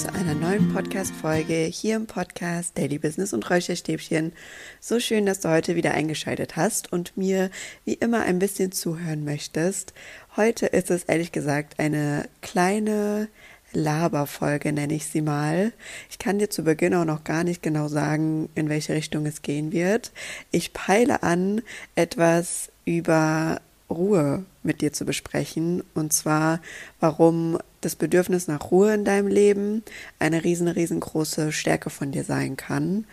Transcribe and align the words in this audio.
zu 0.00 0.14
einer 0.14 0.34
neuen 0.34 0.72
Podcast-Folge 0.72 1.52
hier 1.52 1.96
im 1.96 2.06
Podcast 2.06 2.78
Daily 2.78 2.96
Business 2.96 3.34
und 3.34 3.50
Räucherstäbchen. 3.50 4.32
So 4.80 4.98
schön, 4.98 5.26
dass 5.26 5.40
du 5.40 5.50
heute 5.50 5.76
wieder 5.76 5.92
eingeschaltet 5.92 6.56
hast 6.56 6.90
und 6.90 7.18
mir 7.18 7.50
wie 7.84 7.92
immer 7.92 8.22
ein 8.22 8.38
bisschen 8.38 8.72
zuhören 8.72 9.26
möchtest. 9.26 9.92
Heute 10.36 10.64
ist 10.64 10.90
es 10.90 11.04
ehrlich 11.04 11.32
gesagt 11.32 11.78
eine 11.78 12.30
kleine 12.40 13.28
Laberfolge, 13.72 14.72
nenne 14.72 14.94
ich 14.94 15.04
sie 15.04 15.20
mal. 15.20 15.70
Ich 16.08 16.18
kann 16.18 16.38
dir 16.38 16.48
zu 16.48 16.62
Beginn 16.64 16.94
auch 16.94 17.04
noch 17.04 17.22
gar 17.22 17.44
nicht 17.44 17.62
genau 17.62 17.88
sagen, 17.88 18.48
in 18.54 18.70
welche 18.70 18.94
Richtung 18.94 19.26
es 19.26 19.42
gehen 19.42 19.70
wird. 19.70 20.12
Ich 20.50 20.72
peile 20.72 21.22
an, 21.22 21.60
etwas 21.94 22.72
über 22.86 23.60
Ruhe 23.90 24.44
mit 24.62 24.80
dir 24.80 24.92
zu 24.92 25.04
besprechen. 25.04 25.82
Und 25.94 26.12
zwar, 26.12 26.60
warum 27.00 27.58
das 27.80 27.96
Bedürfnis 27.96 28.48
nach 28.48 28.70
Ruhe 28.70 28.94
in 28.94 29.04
deinem 29.04 29.28
Leben 29.28 29.82
eine 30.18 30.44
riesen, 30.44 30.68
riesengroße 30.68 31.52
Stärke 31.52 31.90
von 31.90 32.12
dir 32.12 32.24
sein 32.24 32.56
kann 32.56 33.04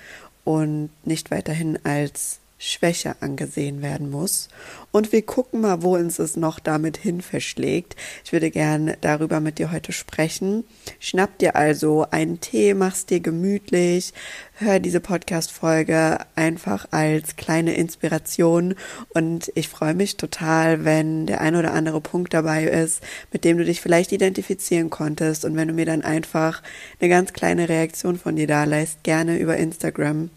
und 0.44 0.90
nicht 1.04 1.32
weiterhin 1.32 1.80
als 1.84 2.40
Schwäche 2.59 3.16
angesehen 3.21 3.81
werden 3.81 4.09
muss. 4.09 4.49
Und 4.91 5.11
wir 5.11 5.21
gucken 5.21 5.61
mal, 5.61 5.84
wo 5.84 5.95
uns 5.95 6.17
es 6.17 6.35
noch 6.35 6.59
damit 6.59 6.98
hin 6.98 7.21
verschlägt. 7.21 7.95
Ich 8.25 8.31
würde 8.31 8.49
gerne 8.49 8.98
darüber 9.02 9.39
mit 9.39 9.59
dir 9.59 9.71
heute 9.71 9.91
sprechen. 9.91 10.63
Schnapp 10.99 11.38
dir 11.38 11.55
also 11.55 12.07
einen 12.09 12.39
Tee, 12.39 12.73
mach's 12.73 13.05
dir 13.05 13.20
gemütlich, 13.20 14.13
hör 14.54 14.79
diese 14.79 14.99
Podcast-Folge 14.99 16.17
einfach 16.35 16.87
als 16.91 17.35
kleine 17.35 17.76
Inspiration. 17.76 18.73
Und 19.10 19.51
ich 19.54 19.70
freue 19.70 19.93
mich 19.93 20.17
total, 20.17 20.84
wenn 20.84 21.27
der 21.27 21.41
ein 21.41 21.55
oder 21.55 21.73
andere 21.73 22.01
Punkt 22.01 22.34
dabei 22.34 22.63
ist, 22.63 23.04
mit 23.32 23.43
dem 23.43 23.57
du 23.57 23.65
dich 23.65 23.82
vielleicht 23.82 24.12
identifizieren 24.12 24.89
konntest. 24.89 25.45
Und 25.45 25.55
wenn 25.55 25.67
du 25.67 25.76
mir 25.76 25.85
dann 25.85 26.01
einfach 26.01 26.63
eine 26.99 27.10
ganz 27.10 27.34
kleine 27.34 27.70
Reaktion 27.70 28.17
von 28.17 28.35
dir 28.35 28.48
da 28.48 28.63
lässt, 28.63 29.04
gerne 29.04 29.37
über 29.37 29.57
Instagram 29.57 30.32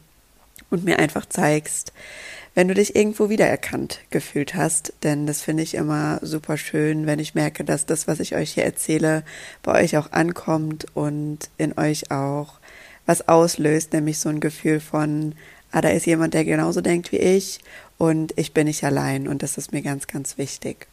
und 0.71 0.85
mir 0.85 0.99
einfach 0.99 1.27
zeigst, 1.27 1.93
wenn 2.55 2.69
du 2.69 2.75
dich 2.75 2.97
irgendwo 2.97 3.29
wiedererkannt 3.29 4.01
gefühlt 4.11 4.55
hast. 4.55 4.93
Denn 5.03 5.27
das 5.27 5.43
finde 5.43 5.63
ich 5.63 5.75
immer 5.75 6.19
super 6.23 6.57
schön, 6.57 7.07
wenn 7.07 7.19
ich 7.19 7.35
merke, 7.35 7.65
dass 7.65 7.87
das, 7.87 8.09
was 8.09 8.21
ich 8.21 8.35
euch 8.35 8.53
hier 8.53 8.65
erzähle, 8.65 9.23
bei 9.63 9.83
euch 9.83 9.97
auch 9.97 10.13
ankommt 10.13 10.87
und 10.95 11.51
in 11.59 11.77
euch 11.79 12.11
auch 12.11 12.55
was 13.07 13.29
auslöst, 13.29 13.93
nämlich 13.93 14.19
so 14.19 14.29
ein 14.29 14.41
Gefühl 14.41 14.81
von, 14.81 15.35
ah, 15.73 15.81
da 15.81 15.89
ist 15.89 16.07
jemand, 16.07 16.35
der 16.35 16.45
genauso 16.45 16.81
denkt 16.81 17.13
wie 17.13 17.19
ich 17.19 17.61
und 17.99 18.33
ich 18.37 18.53
bin 18.53 18.67
nicht 18.67 18.85
allein 18.85 19.29
und 19.29 19.43
das 19.43 19.59
ist 19.59 19.73
mir 19.73 19.83
ganz, 19.83 20.07
ganz 20.07 20.39
wichtig. 20.39 20.87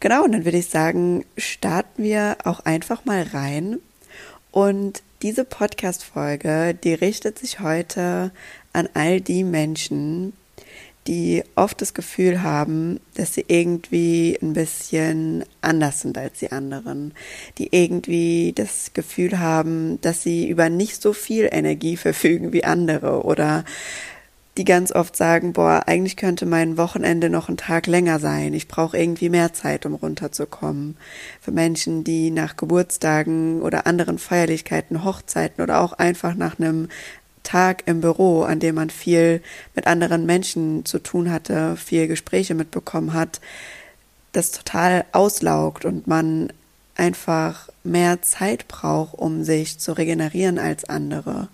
Genau, 0.00 0.24
und 0.24 0.32
dann 0.32 0.44
würde 0.44 0.58
ich 0.58 0.68
sagen, 0.68 1.24
starten 1.36 2.02
wir 2.02 2.36
auch 2.44 2.60
einfach 2.60 3.04
mal 3.04 3.22
rein. 3.22 3.78
Und 4.50 5.02
diese 5.22 5.44
Podcast-Folge, 5.44 6.74
die 6.74 6.94
richtet 6.94 7.38
sich 7.38 7.60
heute 7.60 8.32
an 8.72 8.88
all 8.94 9.20
die 9.20 9.44
Menschen, 9.44 10.34
die 11.06 11.44
oft 11.54 11.80
das 11.80 11.94
Gefühl 11.94 12.42
haben, 12.42 13.00
dass 13.14 13.34
sie 13.34 13.44
irgendwie 13.46 14.36
ein 14.42 14.52
bisschen 14.52 15.44
anders 15.60 16.00
sind 16.00 16.18
als 16.18 16.40
die 16.40 16.52
anderen, 16.52 17.14
die 17.58 17.68
irgendwie 17.70 18.52
das 18.54 18.92
Gefühl 18.92 19.38
haben, 19.38 20.00
dass 20.00 20.22
sie 20.22 20.48
über 20.48 20.68
nicht 20.68 21.00
so 21.00 21.12
viel 21.12 21.48
Energie 21.50 21.96
verfügen 21.96 22.52
wie 22.52 22.64
andere 22.64 23.22
oder 23.24 23.64
die 24.56 24.64
ganz 24.64 24.90
oft 24.90 25.16
sagen, 25.16 25.52
boah, 25.52 25.82
eigentlich 25.86 26.16
könnte 26.16 26.46
mein 26.46 26.78
Wochenende 26.78 27.28
noch 27.28 27.48
ein 27.48 27.58
Tag 27.58 27.86
länger 27.86 28.18
sein. 28.18 28.54
Ich 28.54 28.68
brauche 28.68 28.96
irgendwie 28.96 29.28
mehr 29.28 29.52
Zeit, 29.52 29.84
um 29.84 29.94
runterzukommen. 29.94 30.96
Für 31.40 31.50
Menschen, 31.50 32.04
die 32.04 32.30
nach 32.30 32.56
Geburtstagen 32.56 33.60
oder 33.60 33.86
anderen 33.86 34.18
Feierlichkeiten, 34.18 35.04
Hochzeiten 35.04 35.62
oder 35.62 35.80
auch 35.80 35.92
einfach 35.92 36.34
nach 36.34 36.58
einem 36.58 36.88
Tag 37.42 37.84
im 37.86 38.00
Büro, 38.00 38.42
an 38.42 38.58
dem 38.58 38.74
man 38.74 38.90
viel 38.90 39.42
mit 39.74 39.86
anderen 39.86 40.26
Menschen 40.26 40.84
zu 40.84 40.98
tun 40.98 41.30
hatte, 41.30 41.76
viel 41.76 42.08
Gespräche 42.08 42.54
mitbekommen 42.54 43.12
hat, 43.12 43.40
das 44.32 44.50
total 44.50 45.04
auslaugt 45.12 45.84
und 45.84 46.06
man 46.06 46.52
einfach 46.96 47.68
mehr 47.84 48.22
Zeit 48.22 48.68
braucht, 48.68 49.14
um 49.14 49.44
sich 49.44 49.78
zu 49.78 49.92
regenerieren 49.92 50.58
als 50.58 50.84
andere. 50.84 51.48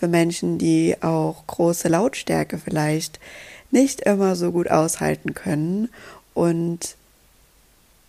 Für 0.00 0.08
Menschen, 0.08 0.56
die 0.56 0.96
auch 1.02 1.46
große 1.46 1.88
Lautstärke 1.88 2.56
vielleicht 2.56 3.20
nicht 3.70 4.00
immer 4.00 4.34
so 4.34 4.50
gut 4.50 4.70
aushalten 4.70 5.34
können 5.34 5.90
und 6.32 6.96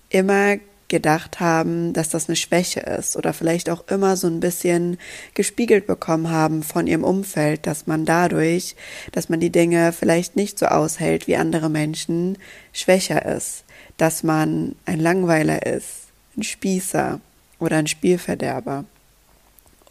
immer 0.10 0.56
gedacht 0.88 1.42
haben, 1.42 1.92
dass 1.92 2.08
das 2.08 2.30
eine 2.30 2.38
Schwäche 2.38 2.80
ist 2.80 3.18
oder 3.18 3.34
vielleicht 3.34 3.70
auch 3.70 3.86
immer 3.90 4.16
so 4.16 4.28
ein 4.28 4.40
bisschen 4.40 5.00
gespiegelt 5.34 5.86
bekommen 5.86 6.30
haben 6.30 6.64
von 6.64 6.88
ihrem 6.88 7.04
Umfeld, 7.04 7.68
dass 7.68 7.88
man 7.88 8.06
dadurch, 8.06 8.78
dass 9.12 9.28
man 9.28 9.42
die 9.42 9.50
Dinge 9.50 9.92
vielleicht 9.92 10.38
nicht 10.38 10.58
so 10.58 10.68
aushält 10.68 11.28
wie 11.28 11.36
andere 11.36 11.70
Menschen, 11.70 12.38
schwächer 12.72 13.26
ist, 13.26 13.66
dass 13.98 14.24
man 14.24 14.76
ein 14.86 15.02
Langweiler 15.02 15.66
ist, 15.66 16.08
ein 16.38 16.44
Spießer 16.44 17.20
oder 17.60 17.76
ein 17.76 17.88
Spielverderber. 17.88 18.86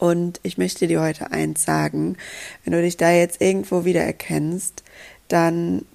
Und 0.01 0.39
ich 0.41 0.57
möchte 0.57 0.87
dir 0.87 0.99
heute 0.99 1.31
eins 1.31 1.63
sagen, 1.63 2.17
wenn 2.63 2.73
du 2.73 2.81
dich 2.81 2.97
da 2.97 3.11
jetzt 3.11 3.39
irgendwo 3.39 3.85
wieder 3.85 4.01
erkennst, 4.01 4.81
dann 5.27 5.85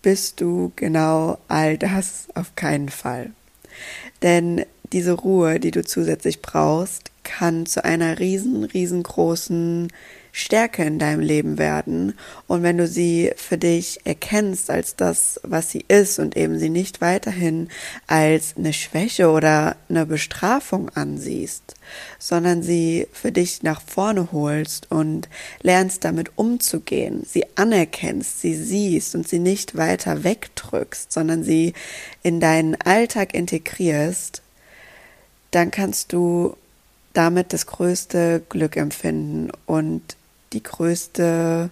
bist 0.00 0.40
du 0.40 0.72
genau 0.76 1.36
all 1.46 1.76
das 1.76 2.28
auf 2.34 2.56
keinen 2.56 2.88
Fall. 2.88 3.32
Denn 4.22 4.64
diese 4.94 5.12
Ruhe, 5.12 5.60
die 5.60 5.72
du 5.72 5.84
zusätzlich 5.84 6.40
brauchst, 6.40 7.10
kann 7.22 7.66
zu 7.66 7.84
einer 7.84 8.18
riesen, 8.18 8.64
riesengroßen 8.64 9.92
Stärke 10.36 10.82
in 10.82 10.98
deinem 10.98 11.20
Leben 11.20 11.58
werden. 11.58 12.18
Und 12.48 12.64
wenn 12.64 12.76
du 12.76 12.88
sie 12.88 13.30
für 13.36 13.56
dich 13.56 14.00
erkennst 14.02 14.68
als 14.68 14.96
das, 14.96 15.38
was 15.44 15.70
sie 15.70 15.84
ist 15.86 16.18
und 16.18 16.36
eben 16.36 16.58
sie 16.58 16.70
nicht 16.70 17.00
weiterhin 17.00 17.68
als 18.08 18.56
eine 18.58 18.72
Schwäche 18.72 19.30
oder 19.30 19.76
eine 19.88 20.06
Bestrafung 20.06 20.88
ansiehst, 20.88 21.76
sondern 22.18 22.64
sie 22.64 23.06
für 23.12 23.30
dich 23.30 23.62
nach 23.62 23.80
vorne 23.80 24.32
holst 24.32 24.90
und 24.90 25.28
lernst 25.62 26.04
damit 26.04 26.32
umzugehen, 26.34 27.24
sie 27.24 27.44
anerkennst, 27.54 28.40
sie 28.40 28.56
siehst 28.56 29.14
und 29.14 29.28
sie 29.28 29.38
nicht 29.38 29.76
weiter 29.76 30.24
wegdrückst, 30.24 31.12
sondern 31.12 31.44
sie 31.44 31.74
in 32.24 32.40
deinen 32.40 32.74
Alltag 32.80 33.34
integrierst, 33.34 34.42
dann 35.52 35.70
kannst 35.70 36.12
du 36.12 36.56
damit 37.12 37.52
das 37.52 37.66
größte 37.66 38.42
Glück 38.48 38.76
empfinden 38.76 39.52
und 39.66 40.16
die 40.54 40.62
größte 40.62 41.70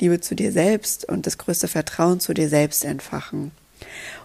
Liebe 0.00 0.20
zu 0.20 0.34
dir 0.34 0.50
selbst 0.50 1.08
und 1.08 1.26
das 1.26 1.38
größte 1.38 1.68
Vertrauen 1.68 2.18
zu 2.20 2.34
dir 2.34 2.48
selbst 2.48 2.84
entfachen. 2.84 3.52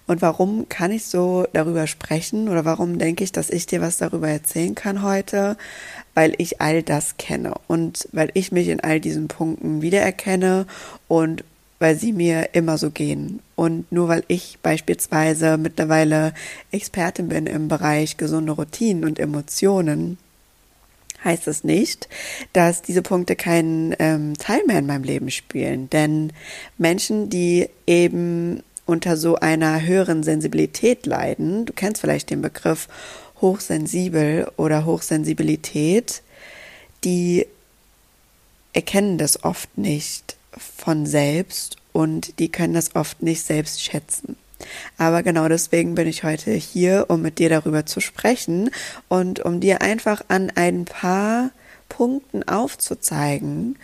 Und 0.08 0.24
warum 0.24 0.68
kann 0.70 0.92
ich 0.92 1.06
so 1.06 1.46
darüber 1.54 1.86
sprechen 1.86 2.50
oder 2.50 2.66
warum 2.66 2.98
denke 2.98 3.24
ich, 3.24 3.32
dass 3.32 3.52
ich 3.52 3.68
dir 3.68 3.82
was 3.82 3.98
darüber 3.98 4.28
erzählen 4.28 4.74
kann 4.74 5.04
heute? 5.04 5.56
Weil 6.16 6.34
ich 6.40 6.62
all 6.62 6.82
das 6.82 7.18
kenne 7.18 7.54
und 7.68 8.08
weil 8.12 8.32
ich 8.34 8.52
mich 8.52 8.70
in 8.70 8.80
all 8.80 9.00
diesen 9.00 9.28
Punkten 9.28 9.84
wiedererkenne 9.84 10.66
und 11.08 11.44
weil 11.78 11.96
sie 11.96 12.12
mir 12.12 12.50
immer 12.54 12.78
so 12.78 12.90
gehen. 12.90 13.40
Und 13.56 13.92
nur 13.92 14.08
weil 14.08 14.24
ich 14.28 14.58
beispielsweise 14.64 15.58
mittlerweile 15.58 16.34
Expertin 16.72 17.30
bin 17.30 17.46
im 17.46 17.68
Bereich 17.68 18.18
gesunde 18.18 18.54
Routinen 18.54 19.06
und 19.06 19.20
Emotionen, 19.20 20.18
heißt 21.24 21.48
es 21.48 21.64
nicht, 21.64 22.08
dass 22.54 22.82
diese 22.82 23.02
Punkte 23.02 23.36
keinen 23.36 23.96
ähm, 24.00 24.38
Teil 24.38 24.62
mehr 24.66 24.80
in 24.80 24.86
meinem 24.86 25.04
Leben 25.04 25.32
spielen. 25.32 25.90
Denn 25.90 26.34
Menschen, 26.78 27.30
die 27.30 27.70
eben 27.86 28.64
unter 28.86 29.18
so 29.18 29.36
einer 29.36 29.86
höheren 29.86 30.24
Sensibilität 30.24 31.06
leiden, 31.06 31.66
du 31.66 31.74
kennst 31.74 32.02
vielleicht 32.02 32.30
den 32.30 32.42
Begriff 32.42 32.88
hochsensibel 33.42 34.52
oder 34.58 34.86
Hochsensibilität, 34.86 36.22
die 37.04 37.46
erkennen 38.74 39.18
das 39.18 39.44
oft 39.44 39.78
nicht 39.78 40.36
von 40.58 41.06
selbst 41.06 41.78
und 41.94 42.40
die 42.40 42.50
können 42.50 42.74
das 42.74 42.96
oft 42.96 43.22
nicht 43.22 43.44
selbst 43.44 43.84
schätzen. 43.84 44.36
Aber 44.98 45.24
genau 45.24 45.48
deswegen 45.48 45.96
bin 45.96 46.08
ich 46.08 46.24
heute 46.24 46.52
hier, 46.52 47.06
um 47.08 47.22
mit 47.22 47.40
dir 47.40 47.50
darüber 47.50 47.86
zu 47.86 48.02
sprechen 48.02 48.70
und 49.08 49.40
um 49.40 49.60
dir 49.60 49.82
einfach 49.82 50.24
an 50.28 50.52
ein 50.56 50.86
paar 50.86 51.52
Punkten 51.88 52.48
aufzuzeigen, 52.48 53.78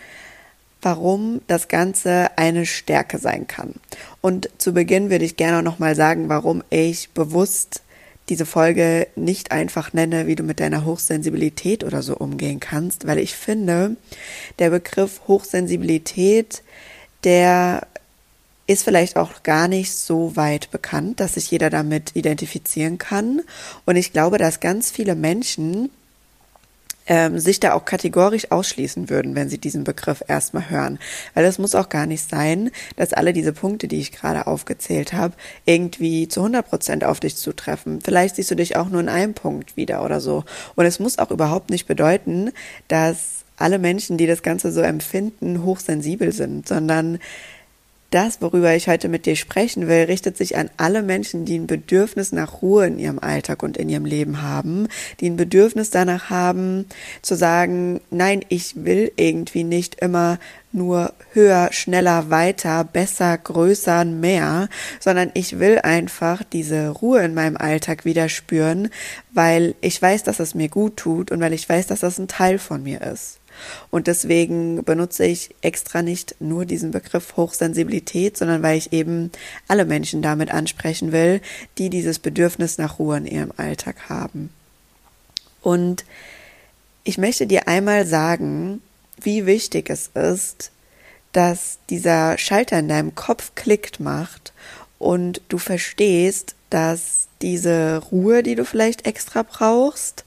warum 0.82 1.40
das 1.46 1.68
Ganze 1.68 2.36
eine 2.36 2.66
Stärke 2.66 3.18
sein 3.18 3.46
kann. 3.46 3.74
Und 4.20 4.48
zu 4.58 4.72
Beginn 4.72 5.10
würde 5.10 5.24
ich 5.24 5.36
gerne 5.36 5.62
noch 5.62 5.78
mal 5.78 5.94
sagen, 5.94 6.28
warum 6.28 6.62
ich 6.70 7.10
bewusst 7.10 7.82
diese 8.28 8.46
Folge 8.46 9.06
nicht 9.14 9.52
einfach 9.52 9.92
nenne, 9.92 10.26
wie 10.26 10.34
du 10.34 10.42
mit 10.42 10.60
deiner 10.60 10.84
Hochsensibilität 10.84 11.84
oder 11.84 12.02
so 12.02 12.16
umgehen 12.16 12.60
kannst, 12.60 13.06
weil 13.06 13.18
ich 13.18 13.34
finde, 13.34 13.96
der 14.58 14.70
Begriff 14.70 15.22
Hochsensibilität, 15.28 16.62
der 17.24 17.86
ist 18.66 18.82
vielleicht 18.82 19.16
auch 19.16 19.42
gar 19.42 19.68
nicht 19.68 19.92
so 19.92 20.36
weit 20.36 20.70
bekannt, 20.70 21.20
dass 21.20 21.34
sich 21.34 21.50
jeder 21.50 21.70
damit 21.70 22.14
identifizieren 22.14 22.98
kann. 22.98 23.42
Und 23.84 23.96
ich 23.96 24.12
glaube, 24.12 24.38
dass 24.38 24.60
ganz 24.60 24.90
viele 24.90 25.14
Menschen 25.14 25.90
ähm, 27.06 27.38
sich 27.38 27.60
da 27.60 27.74
auch 27.74 27.84
kategorisch 27.84 28.50
ausschließen 28.50 29.08
würden, 29.08 29.34
wenn 29.34 29.48
sie 29.48 29.58
diesen 29.58 29.84
Begriff 29.84 30.22
erstmal 30.26 30.68
hören. 30.70 30.98
Weil 31.34 31.44
es 31.44 31.58
muss 31.58 31.74
auch 31.74 31.88
gar 31.88 32.06
nicht 32.06 32.28
sein, 32.28 32.70
dass 32.96 33.12
alle 33.12 33.32
diese 33.32 33.52
Punkte, 33.52 33.88
die 33.88 34.00
ich 34.00 34.12
gerade 34.12 34.46
aufgezählt 34.46 35.12
habe, 35.12 35.34
irgendwie 35.64 36.28
zu 36.28 36.40
100 36.40 36.68
Prozent 36.68 37.04
auf 37.04 37.20
dich 37.20 37.36
zutreffen. 37.36 38.00
Vielleicht 38.00 38.36
siehst 38.36 38.50
du 38.50 38.56
dich 38.56 38.76
auch 38.76 38.88
nur 38.88 39.00
in 39.00 39.08
einem 39.08 39.34
Punkt 39.34 39.76
wieder 39.76 40.04
oder 40.04 40.20
so. 40.20 40.44
Und 40.74 40.86
es 40.86 40.98
muss 40.98 41.18
auch 41.18 41.30
überhaupt 41.30 41.70
nicht 41.70 41.86
bedeuten, 41.86 42.50
dass 42.88 43.44
alle 43.56 43.78
Menschen, 43.78 44.18
die 44.18 44.26
das 44.26 44.42
Ganze 44.42 44.72
so 44.72 44.80
empfinden, 44.80 45.62
hochsensibel 45.62 46.32
sind, 46.32 46.68
sondern 46.68 47.18
das, 48.16 48.40
worüber 48.40 48.74
ich 48.74 48.88
heute 48.88 49.10
mit 49.10 49.26
dir 49.26 49.36
sprechen 49.36 49.88
will, 49.88 50.04
richtet 50.04 50.38
sich 50.38 50.56
an 50.56 50.70
alle 50.78 51.02
Menschen, 51.02 51.44
die 51.44 51.58
ein 51.58 51.66
Bedürfnis 51.66 52.32
nach 52.32 52.62
Ruhe 52.62 52.86
in 52.86 52.98
ihrem 52.98 53.18
Alltag 53.18 53.62
und 53.62 53.76
in 53.76 53.90
ihrem 53.90 54.06
Leben 54.06 54.40
haben, 54.40 54.88
die 55.20 55.28
ein 55.28 55.36
Bedürfnis 55.36 55.90
danach 55.90 56.30
haben, 56.30 56.86
zu 57.20 57.34
sagen, 57.34 58.00
nein, 58.10 58.40
ich 58.48 58.84
will 58.86 59.12
irgendwie 59.16 59.64
nicht 59.64 59.96
immer 60.00 60.38
nur 60.72 61.12
höher, 61.32 61.68
schneller, 61.72 62.30
weiter, 62.30 62.84
besser, 62.84 63.36
größer, 63.36 64.06
mehr, 64.06 64.70
sondern 64.98 65.30
ich 65.34 65.58
will 65.58 65.80
einfach 65.80 66.42
diese 66.42 66.88
Ruhe 66.88 67.20
in 67.22 67.34
meinem 67.34 67.58
Alltag 67.58 68.06
wieder 68.06 68.30
spüren, 68.30 68.88
weil 69.34 69.74
ich 69.82 70.00
weiß, 70.00 70.22
dass 70.22 70.40
es 70.40 70.54
mir 70.54 70.70
gut 70.70 70.96
tut 70.96 71.30
und 71.30 71.40
weil 71.40 71.52
ich 71.52 71.68
weiß, 71.68 71.86
dass 71.86 72.00
das 72.00 72.18
ein 72.18 72.28
Teil 72.28 72.58
von 72.58 72.82
mir 72.82 73.02
ist. 73.02 73.40
Und 73.90 74.06
deswegen 74.06 74.84
benutze 74.84 75.24
ich 75.24 75.54
extra 75.62 76.02
nicht 76.02 76.36
nur 76.40 76.64
diesen 76.64 76.90
Begriff 76.90 77.36
Hochsensibilität, 77.36 78.36
sondern 78.36 78.62
weil 78.62 78.78
ich 78.78 78.92
eben 78.92 79.30
alle 79.68 79.84
Menschen 79.84 80.22
damit 80.22 80.50
ansprechen 80.50 81.12
will, 81.12 81.40
die 81.78 81.90
dieses 81.90 82.18
Bedürfnis 82.18 82.78
nach 82.78 82.98
Ruhe 82.98 83.18
in 83.18 83.26
ihrem 83.26 83.52
Alltag 83.56 84.08
haben. 84.08 84.50
Und 85.62 86.04
ich 87.04 87.18
möchte 87.18 87.46
dir 87.46 87.68
einmal 87.68 88.06
sagen, 88.06 88.82
wie 89.20 89.46
wichtig 89.46 89.90
es 89.90 90.10
ist, 90.14 90.70
dass 91.32 91.78
dieser 91.90 92.38
Schalter 92.38 92.78
in 92.78 92.88
deinem 92.88 93.14
Kopf 93.14 93.52
klickt 93.54 94.00
macht 94.00 94.52
und 94.98 95.42
du 95.48 95.58
verstehst, 95.58 96.54
dass 96.70 97.28
diese 97.42 97.98
Ruhe, 98.10 98.42
die 98.42 98.54
du 98.54 98.64
vielleicht 98.64 99.06
extra 99.06 99.42
brauchst, 99.42 100.24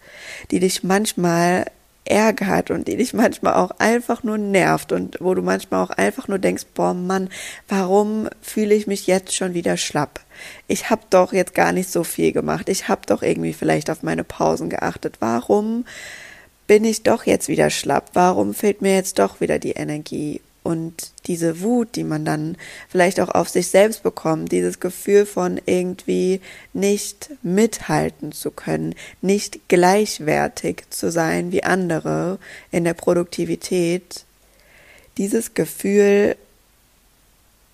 die 0.51 0.59
dich 0.59 0.83
manchmal 0.83 1.65
ärgert 2.09 2.71
und 2.71 2.87
die 2.87 2.97
dich 2.97 3.13
manchmal 3.13 3.53
auch 3.53 3.71
einfach 3.79 4.23
nur 4.23 4.37
nervt 4.37 4.91
und 4.91 5.17
wo 5.19 5.33
du 5.33 5.41
manchmal 5.41 5.83
auch 5.83 5.91
einfach 5.91 6.27
nur 6.27 6.39
denkst, 6.39 6.65
boah 6.73 6.93
Mann, 6.93 7.29
warum 7.67 8.27
fühle 8.41 8.75
ich 8.75 8.87
mich 8.87 9.07
jetzt 9.07 9.35
schon 9.35 9.53
wieder 9.53 9.77
schlapp? 9.77 10.19
Ich 10.67 10.89
habe 10.89 11.01
doch 11.09 11.33
jetzt 11.33 11.53
gar 11.53 11.71
nicht 11.71 11.89
so 11.89 12.03
viel 12.03 12.31
gemacht. 12.31 12.69
Ich 12.69 12.87
habe 12.87 13.01
doch 13.05 13.21
irgendwie 13.21 13.53
vielleicht 13.53 13.89
auf 13.89 14.03
meine 14.03 14.23
Pausen 14.23 14.69
geachtet. 14.69 15.17
Warum 15.19 15.85
bin 16.67 16.85
ich 16.85 17.03
doch 17.03 17.25
jetzt 17.25 17.47
wieder 17.47 17.69
schlapp? 17.69 18.11
Warum 18.13 18.53
fehlt 18.53 18.81
mir 18.81 18.95
jetzt 18.95 19.19
doch 19.19 19.41
wieder 19.41 19.59
die 19.59 19.71
Energie? 19.71 20.41
Und 20.69 21.13
diese 21.25 21.61
Wut, 21.61 21.95
die 21.95 22.03
man 22.03 22.25
dann 22.25 22.55
vielleicht 22.89 23.19
auch 23.19 23.29
auf 23.29 23.49
sich 23.49 23.69
selbst 23.69 24.03
bekommt, 24.03 24.51
dieses 24.51 24.79
Gefühl 24.79 25.25
von 25.25 25.59
irgendwie 25.65 26.41
nicht 26.73 27.31
mithalten 27.41 28.33
zu 28.33 28.51
können, 28.51 28.93
nicht 29.19 29.67
gleichwertig 29.67 30.83
zu 30.91 31.09
sein 31.09 31.51
wie 31.51 31.63
andere 31.63 32.37
in 32.69 32.83
der 32.83 32.93
Produktivität, 32.93 34.25
dieses 35.17 35.55
Gefühl 35.55 36.35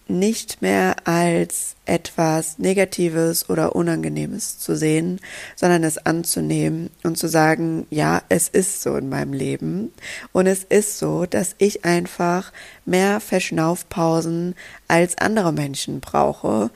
nicht 0.08 0.62
mehr 0.62 0.96
als 1.06 1.76
etwas 1.86 2.60
Negatives 2.60 3.50
oder 3.50 3.76
Unangenehmes 3.76 4.60
zu 4.60 4.76
sehen, 4.76 5.20
sondern 5.56 5.84
es 5.84 5.98
anzunehmen 5.98 6.90
und 7.04 7.18
zu 7.18 7.28
sagen, 7.28 7.88
ja, 7.90 8.22
es 8.30 8.48
ist 8.48 8.82
so 8.82 8.96
in 8.96 9.10
meinem 9.10 9.34
Leben 9.34 9.92
und 10.32 10.48
es 10.48 10.64
ist 10.64 11.00
so, 11.00 11.26
dass 11.26 11.56
ich 11.58 11.86
einfach 11.86 12.52
mehr 12.86 13.20
Verschnaufpausen 13.20 14.56
als 14.88 15.18
andere 15.18 15.54
Menschen 15.54 16.00
brauche, 16.00 16.70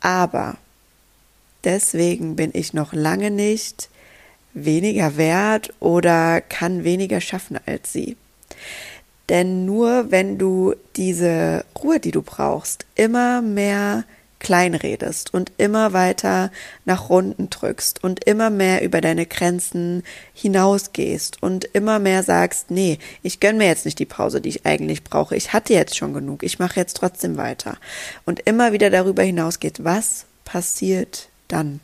aber 0.00 0.56
deswegen 1.64 2.36
bin 2.36 2.50
ich 2.54 2.72
noch 2.74 2.92
lange 2.92 3.30
nicht 3.30 3.88
weniger 4.54 5.16
wert 5.16 5.74
oder 5.80 6.40
kann 6.40 6.84
weniger 6.84 7.20
schaffen 7.20 7.58
als 7.66 7.92
sie. 7.92 8.16
Denn 9.28 9.64
nur 9.64 10.10
wenn 10.10 10.38
du 10.38 10.74
diese 10.96 11.64
Ruhe, 11.82 11.98
die 12.00 12.10
du 12.10 12.22
brauchst, 12.22 12.84
immer 12.94 13.40
mehr 13.40 14.04
kleinredest 14.44 15.32
und 15.32 15.50
immer 15.56 15.94
weiter 15.94 16.52
nach 16.84 17.08
Runden 17.08 17.48
drückst 17.48 18.04
und 18.04 18.24
immer 18.24 18.50
mehr 18.50 18.82
über 18.82 19.00
deine 19.00 19.24
Grenzen 19.24 20.02
hinausgehst 20.34 21.42
und 21.42 21.64
immer 21.72 21.98
mehr 21.98 22.22
sagst, 22.22 22.70
nee, 22.70 22.98
ich 23.22 23.40
gönn 23.40 23.56
mir 23.56 23.66
jetzt 23.66 23.86
nicht 23.86 23.98
die 23.98 24.04
Pause, 24.04 24.42
die 24.42 24.50
ich 24.50 24.66
eigentlich 24.66 25.02
brauche. 25.02 25.34
Ich 25.34 25.54
hatte 25.54 25.72
jetzt 25.72 25.96
schon 25.96 26.12
genug. 26.12 26.42
Ich 26.42 26.58
mache 26.58 26.78
jetzt 26.78 26.98
trotzdem 26.98 27.38
weiter. 27.38 27.78
Und 28.26 28.40
immer 28.40 28.72
wieder 28.72 28.90
darüber 28.90 29.22
hinausgeht, 29.22 29.82
was 29.82 30.26
passiert 30.44 31.28
dann? 31.48 31.80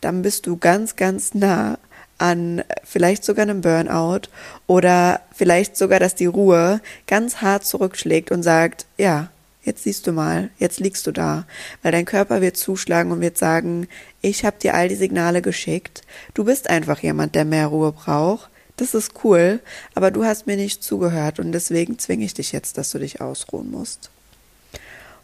Dann 0.00 0.22
bist 0.22 0.46
du 0.46 0.56
ganz, 0.56 0.96
ganz 0.96 1.32
nah 1.34 1.78
an 2.18 2.62
vielleicht 2.84 3.24
sogar 3.24 3.44
einem 3.44 3.60
Burnout 3.60 4.28
oder 4.66 5.20
vielleicht 5.32 5.76
sogar, 5.76 6.00
dass 6.00 6.14
die 6.14 6.26
Ruhe 6.26 6.80
ganz 7.06 7.36
hart 7.36 7.64
zurückschlägt 7.64 8.30
und 8.30 8.42
sagt, 8.42 8.86
ja, 8.96 9.30
jetzt 9.62 9.84
siehst 9.84 10.06
du 10.06 10.12
mal, 10.12 10.50
jetzt 10.58 10.80
liegst 10.80 11.06
du 11.06 11.12
da, 11.12 11.46
weil 11.82 11.92
dein 11.92 12.04
Körper 12.04 12.40
wird 12.40 12.56
zuschlagen 12.56 13.12
und 13.12 13.20
wird 13.20 13.38
sagen, 13.38 13.86
ich 14.20 14.44
habe 14.44 14.58
dir 14.58 14.74
all 14.74 14.88
die 14.88 14.96
Signale 14.96 15.42
geschickt, 15.42 16.02
du 16.34 16.44
bist 16.44 16.68
einfach 16.68 17.00
jemand, 17.00 17.34
der 17.34 17.44
mehr 17.44 17.68
Ruhe 17.68 17.92
braucht, 17.92 18.50
das 18.76 18.94
ist 18.94 19.12
cool, 19.24 19.60
aber 19.94 20.10
du 20.10 20.24
hast 20.24 20.46
mir 20.46 20.56
nicht 20.56 20.82
zugehört 20.82 21.38
und 21.38 21.52
deswegen 21.52 21.98
zwinge 21.98 22.24
ich 22.24 22.34
dich 22.34 22.52
jetzt, 22.52 22.78
dass 22.78 22.90
du 22.90 22.98
dich 22.98 23.20
ausruhen 23.20 23.70
musst. 23.70 24.10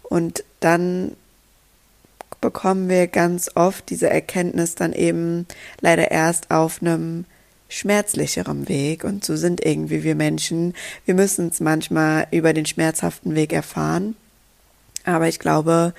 Und 0.02 0.44
dann 0.60 1.16
bekommen 2.44 2.90
wir 2.90 3.06
ganz 3.06 3.50
oft 3.54 3.88
diese 3.88 4.10
Erkenntnis 4.10 4.74
dann 4.74 4.92
eben 4.92 5.46
leider 5.80 6.10
erst 6.10 6.50
auf 6.50 6.82
einem 6.82 7.24
schmerzlicherem 7.70 8.68
Weg. 8.68 9.02
Und 9.02 9.24
so 9.24 9.34
sind 9.34 9.64
irgendwie 9.64 10.04
wir 10.04 10.14
Menschen. 10.14 10.74
Wir 11.06 11.14
müssen 11.14 11.48
es 11.48 11.60
manchmal 11.60 12.26
über 12.32 12.52
den 12.52 12.66
schmerzhaften 12.66 13.34
Weg 13.34 13.54
erfahren. 13.54 14.14
Aber 15.06 15.28
ich 15.28 15.38
glaube, 15.38 15.92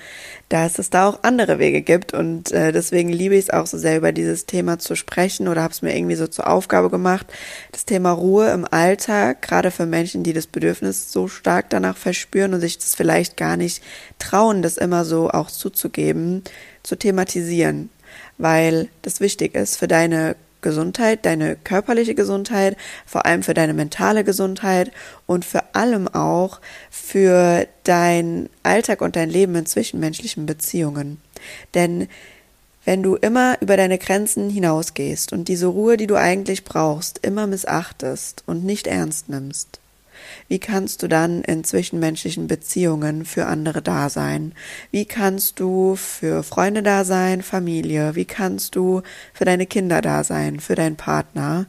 dass 0.48 0.80
es 0.80 0.90
da 0.90 1.08
auch 1.08 1.22
andere 1.22 1.60
Wege 1.60 1.80
gibt 1.80 2.12
und 2.12 2.50
äh, 2.50 2.72
deswegen 2.72 3.08
liebe 3.08 3.36
ich 3.36 3.44
es 3.44 3.50
auch 3.50 3.66
so 3.66 3.78
sehr 3.78 3.96
über 3.96 4.10
dieses 4.10 4.46
Thema 4.46 4.80
zu 4.80 4.96
sprechen 4.96 5.46
oder 5.46 5.62
habe 5.62 5.72
es 5.72 5.80
mir 5.80 5.96
irgendwie 5.96 6.16
so 6.16 6.26
zur 6.26 6.48
Aufgabe 6.48 6.90
gemacht, 6.90 7.26
das 7.70 7.84
Thema 7.84 8.10
Ruhe 8.10 8.50
im 8.50 8.66
Alltag, 8.68 9.42
gerade 9.42 9.70
für 9.70 9.86
Menschen, 9.86 10.24
die 10.24 10.32
das 10.32 10.48
Bedürfnis 10.48 11.12
so 11.12 11.28
stark 11.28 11.70
danach 11.70 11.96
verspüren 11.96 12.52
und 12.52 12.60
sich 12.60 12.78
das 12.78 12.96
vielleicht 12.96 13.36
gar 13.36 13.56
nicht 13.56 13.80
trauen, 14.18 14.62
das 14.62 14.76
immer 14.76 15.04
so 15.04 15.30
auch 15.30 15.52
zuzugeben, 15.52 16.42
zu 16.82 16.96
thematisieren, 16.96 17.90
weil 18.38 18.88
das 19.02 19.20
wichtig 19.20 19.54
ist 19.54 19.76
für 19.76 19.88
deine 19.88 20.34
Gesundheit, 20.60 21.24
deine 21.24 21.56
körperliche 21.56 22.14
Gesundheit, 22.14 22.76
vor 23.04 23.26
allem 23.26 23.42
für 23.42 23.54
deine 23.54 23.74
mentale 23.74 24.24
Gesundheit 24.24 24.90
und 25.26 25.44
vor 25.44 25.62
allem 25.72 26.08
auch 26.08 26.60
für 26.90 27.66
dein 27.84 28.48
Alltag 28.62 29.00
und 29.02 29.16
dein 29.16 29.30
Leben 29.30 29.54
in 29.54 29.66
zwischenmenschlichen 29.66 30.46
Beziehungen. 30.46 31.20
Denn 31.74 32.08
wenn 32.84 33.02
du 33.02 33.16
immer 33.16 33.60
über 33.60 33.76
deine 33.76 33.98
Grenzen 33.98 34.48
hinausgehst 34.48 35.32
und 35.32 35.48
diese 35.48 35.66
Ruhe, 35.66 35.96
die 35.96 36.06
du 36.06 36.14
eigentlich 36.14 36.64
brauchst, 36.64 37.18
immer 37.18 37.46
missachtest 37.46 38.44
und 38.46 38.64
nicht 38.64 38.86
ernst 38.86 39.28
nimmst, 39.28 39.80
wie 40.48 40.58
kannst 40.58 41.02
du 41.02 41.08
dann 41.08 41.42
in 41.42 41.64
zwischenmenschlichen 41.64 42.46
Beziehungen 42.46 43.24
für 43.24 43.46
andere 43.46 43.82
da 43.82 44.08
sein? 44.08 44.52
Wie 44.90 45.04
kannst 45.04 45.58
du 45.58 45.96
für 45.96 46.42
Freunde 46.42 46.82
da 46.82 47.04
sein, 47.04 47.42
Familie? 47.42 48.14
Wie 48.14 48.24
kannst 48.24 48.76
du 48.76 49.02
für 49.34 49.44
deine 49.44 49.66
Kinder 49.66 50.02
da 50.02 50.22
sein, 50.22 50.60
für 50.60 50.76
deinen 50.76 50.96
Partner, 50.96 51.66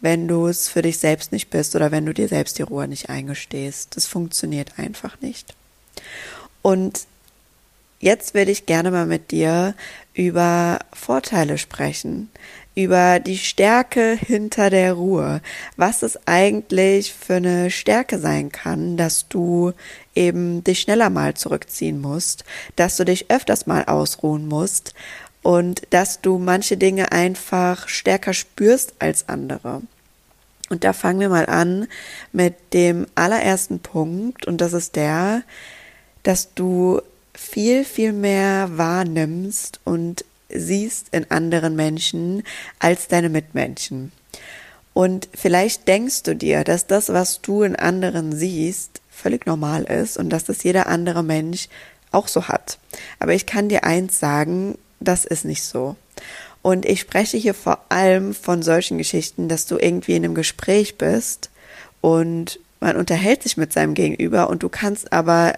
wenn 0.00 0.28
du 0.28 0.46
es 0.46 0.68
für 0.68 0.82
dich 0.82 0.98
selbst 0.98 1.32
nicht 1.32 1.50
bist 1.50 1.74
oder 1.74 1.90
wenn 1.90 2.04
du 2.06 2.12
dir 2.12 2.28
selbst 2.28 2.58
die 2.58 2.62
Ruhe 2.62 2.86
nicht 2.86 3.08
eingestehst? 3.08 3.96
Das 3.96 4.06
funktioniert 4.06 4.78
einfach 4.78 5.20
nicht. 5.20 5.54
Und 6.60 7.06
jetzt 8.00 8.34
will 8.34 8.48
ich 8.48 8.66
gerne 8.66 8.90
mal 8.90 9.06
mit 9.06 9.30
dir 9.30 9.74
über 10.12 10.80
Vorteile 10.92 11.56
sprechen, 11.56 12.28
über 12.78 13.18
die 13.18 13.38
Stärke 13.38 14.16
hinter 14.24 14.70
der 14.70 14.92
Ruhe, 14.92 15.40
was 15.76 16.04
es 16.04 16.16
eigentlich 16.28 17.12
für 17.12 17.34
eine 17.34 17.72
Stärke 17.72 18.20
sein 18.20 18.52
kann, 18.52 18.96
dass 18.96 19.26
du 19.28 19.72
eben 20.14 20.62
dich 20.62 20.82
schneller 20.82 21.10
mal 21.10 21.34
zurückziehen 21.34 22.00
musst, 22.00 22.44
dass 22.76 22.96
du 22.96 23.04
dich 23.04 23.32
öfters 23.32 23.66
mal 23.66 23.86
ausruhen 23.86 24.46
musst 24.46 24.94
und 25.42 25.82
dass 25.90 26.20
du 26.20 26.38
manche 26.38 26.76
Dinge 26.76 27.10
einfach 27.10 27.88
stärker 27.88 28.32
spürst 28.32 28.94
als 29.00 29.28
andere. 29.28 29.82
Und 30.70 30.84
da 30.84 30.92
fangen 30.92 31.18
wir 31.18 31.30
mal 31.30 31.46
an 31.46 31.88
mit 32.30 32.54
dem 32.74 33.08
allerersten 33.16 33.80
Punkt 33.80 34.46
und 34.46 34.60
das 34.60 34.72
ist 34.72 34.94
der, 34.94 35.42
dass 36.22 36.54
du 36.54 37.00
viel, 37.34 37.84
viel 37.84 38.12
mehr 38.12 38.68
wahrnimmst 38.78 39.80
und 39.82 40.24
siehst 40.48 41.08
in 41.10 41.30
anderen 41.30 41.76
Menschen 41.76 42.42
als 42.78 43.08
deine 43.08 43.28
Mitmenschen. 43.28 44.12
Und 44.94 45.28
vielleicht 45.34 45.86
denkst 45.86 46.24
du 46.24 46.34
dir, 46.34 46.64
dass 46.64 46.86
das, 46.86 47.10
was 47.10 47.40
du 47.40 47.62
in 47.62 47.76
anderen 47.76 48.34
siehst, 48.34 49.00
völlig 49.10 49.46
normal 49.46 49.84
ist 49.84 50.16
und 50.16 50.30
dass 50.30 50.44
das 50.44 50.62
jeder 50.62 50.86
andere 50.86 51.22
Mensch 51.22 51.68
auch 52.10 52.28
so 52.28 52.48
hat. 52.48 52.78
Aber 53.20 53.34
ich 53.34 53.46
kann 53.46 53.68
dir 53.68 53.84
eins 53.84 54.18
sagen, 54.18 54.76
das 55.00 55.24
ist 55.24 55.44
nicht 55.44 55.62
so. 55.62 55.96
Und 56.62 56.84
ich 56.84 57.00
spreche 57.00 57.36
hier 57.36 57.54
vor 57.54 57.84
allem 57.88 58.34
von 58.34 58.62
solchen 58.62 58.98
Geschichten, 58.98 59.48
dass 59.48 59.66
du 59.66 59.78
irgendwie 59.78 60.16
in 60.16 60.24
einem 60.24 60.34
Gespräch 60.34 60.98
bist 60.98 61.50
und 62.00 62.58
man 62.80 62.96
unterhält 62.96 63.42
sich 63.42 63.56
mit 63.56 63.72
seinem 63.72 63.94
Gegenüber 63.94 64.50
und 64.50 64.62
du 64.62 64.68
kannst 64.68 65.12
aber 65.12 65.54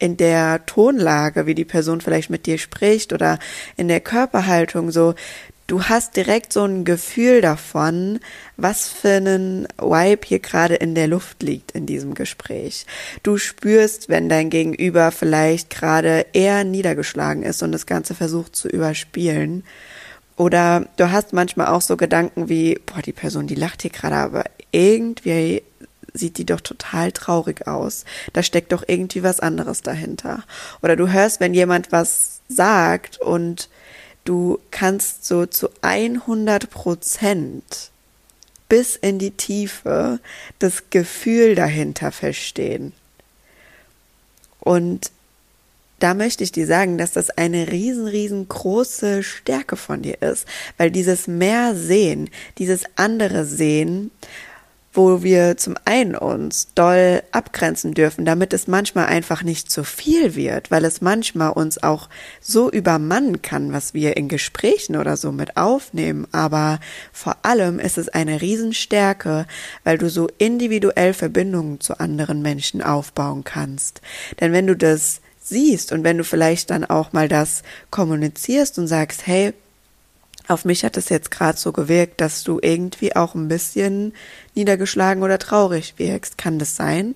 in 0.00 0.16
der 0.16 0.66
Tonlage, 0.66 1.46
wie 1.46 1.54
die 1.54 1.64
Person 1.64 2.00
vielleicht 2.00 2.30
mit 2.30 2.46
dir 2.46 2.58
spricht 2.58 3.12
oder 3.12 3.38
in 3.76 3.86
der 3.86 4.00
Körperhaltung 4.00 4.90
so, 4.90 5.14
du 5.66 5.84
hast 5.84 6.16
direkt 6.16 6.52
so 6.52 6.64
ein 6.64 6.84
Gefühl 6.84 7.42
davon, 7.42 8.18
was 8.56 8.88
für 8.88 9.16
einen 9.16 9.68
Vibe 9.78 10.26
hier 10.26 10.40
gerade 10.40 10.74
in 10.74 10.96
der 10.96 11.06
Luft 11.06 11.42
liegt 11.42 11.72
in 11.72 11.86
diesem 11.86 12.14
Gespräch. 12.14 12.86
Du 13.22 13.36
spürst, 13.36 14.08
wenn 14.08 14.28
dein 14.28 14.50
Gegenüber 14.50 15.12
vielleicht 15.12 15.70
gerade 15.70 16.26
eher 16.32 16.64
niedergeschlagen 16.64 17.44
ist 17.44 17.62
und 17.62 17.70
das 17.70 17.86
Ganze 17.86 18.14
versucht 18.14 18.56
zu 18.56 18.68
überspielen. 18.68 19.62
Oder 20.36 20.86
du 20.96 21.12
hast 21.12 21.34
manchmal 21.34 21.66
auch 21.66 21.82
so 21.82 21.98
Gedanken 21.98 22.48
wie, 22.48 22.80
boah, 22.86 23.02
die 23.02 23.12
Person, 23.12 23.46
die 23.46 23.54
lacht 23.54 23.82
hier 23.82 23.90
gerade, 23.90 24.16
aber 24.16 24.44
irgendwie 24.72 25.62
sieht 26.12 26.38
die 26.38 26.46
doch 26.46 26.60
total 26.60 27.12
traurig 27.12 27.66
aus. 27.66 28.04
Da 28.32 28.42
steckt 28.42 28.72
doch 28.72 28.84
irgendwie 28.86 29.22
was 29.22 29.40
anderes 29.40 29.82
dahinter. 29.82 30.44
Oder 30.82 30.96
du 30.96 31.08
hörst, 31.08 31.40
wenn 31.40 31.54
jemand 31.54 31.92
was 31.92 32.40
sagt 32.48 33.20
und 33.20 33.68
du 34.24 34.58
kannst 34.70 35.24
so 35.24 35.46
zu 35.46 35.68
100 35.82 36.70
Prozent 36.70 37.90
bis 38.68 38.96
in 38.96 39.18
die 39.18 39.32
Tiefe 39.32 40.20
das 40.58 40.84
Gefühl 40.90 41.54
dahinter 41.54 42.12
verstehen. 42.12 42.92
Und 44.60 45.10
da 45.98 46.14
möchte 46.14 46.44
ich 46.44 46.52
dir 46.52 46.66
sagen, 46.66 46.96
dass 46.96 47.12
das 47.12 47.30
eine 47.30 47.70
riesen, 47.70 48.06
riesengroße 48.06 49.22
Stärke 49.22 49.76
von 49.76 50.02
dir 50.02 50.22
ist, 50.22 50.46
weil 50.78 50.90
dieses 50.90 51.26
mehr 51.26 51.74
sehen, 51.74 52.30
dieses 52.58 52.84
andere 52.96 53.44
sehen, 53.44 54.10
wo 54.92 55.22
wir 55.22 55.56
zum 55.56 55.76
einen 55.84 56.16
uns 56.16 56.68
doll 56.74 57.22
abgrenzen 57.30 57.94
dürfen, 57.94 58.24
damit 58.24 58.52
es 58.52 58.66
manchmal 58.66 59.06
einfach 59.06 59.42
nicht 59.42 59.70
zu 59.70 59.84
viel 59.84 60.34
wird, 60.34 60.70
weil 60.70 60.84
es 60.84 61.00
manchmal 61.00 61.52
uns 61.52 61.80
auch 61.82 62.08
so 62.40 62.70
übermannen 62.70 63.40
kann, 63.40 63.72
was 63.72 63.94
wir 63.94 64.16
in 64.16 64.28
Gesprächen 64.28 64.96
oder 64.96 65.16
so 65.16 65.30
mit 65.30 65.56
aufnehmen. 65.56 66.26
Aber 66.32 66.80
vor 67.12 67.36
allem 67.42 67.78
ist 67.78 67.98
es 67.98 68.08
eine 68.08 68.40
Riesenstärke, 68.40 69.46
weil 69.84 69.98
du 69.98 70.10
so 70.10 70.28
individuell 70.38 71.14
Verbindungen 71.14 71.80
zu 71.80 72.00
anderen 72.00 72.42
Menschen 72.42 72.82
aufbauen 72.82 73.44
kannst. 73.44 74.00
Denn 74.40 74.52
wenn 74.52 74.66
du 74.66 74.74
das 74.74 75.20
siehst 75.40 75.92
und 75.92 76.02
wenn 76.02 76.18
du 76.18 76.24
vielleicht 76.24 76.70
dann 76.70 76.84
auch 76.84 77.12
mal 77.12 77.28
das 77.28 77.62
kommunizierst 77.90 78.78
und 78.78 78.88
sagst, 78.88 79.26
hey, 79.26 79.52
auf 80.50 80.64
mich 80.64 80.84
hat 80.84 80.96
es 80.96 81.08
jetzt 81.08 81.30
gerade 81.30 81.58
so 81.58 81.72
gewirkt, 81.72 82.20
dass 82.20 82.42
du 82.42 82.58
irgendwie 82.60 83.14
auch 83.14 83.34
ein 83.34 83.48
bisschen 83.48 84.12
niedergeschlagen 84.54 85.22
oder 85.22 85.38
traurig 85.38 85.94
wirkst. 85.96 86.38
Kann 86.38 86.58
das 86.58 86.76
sein? 86.76 87.14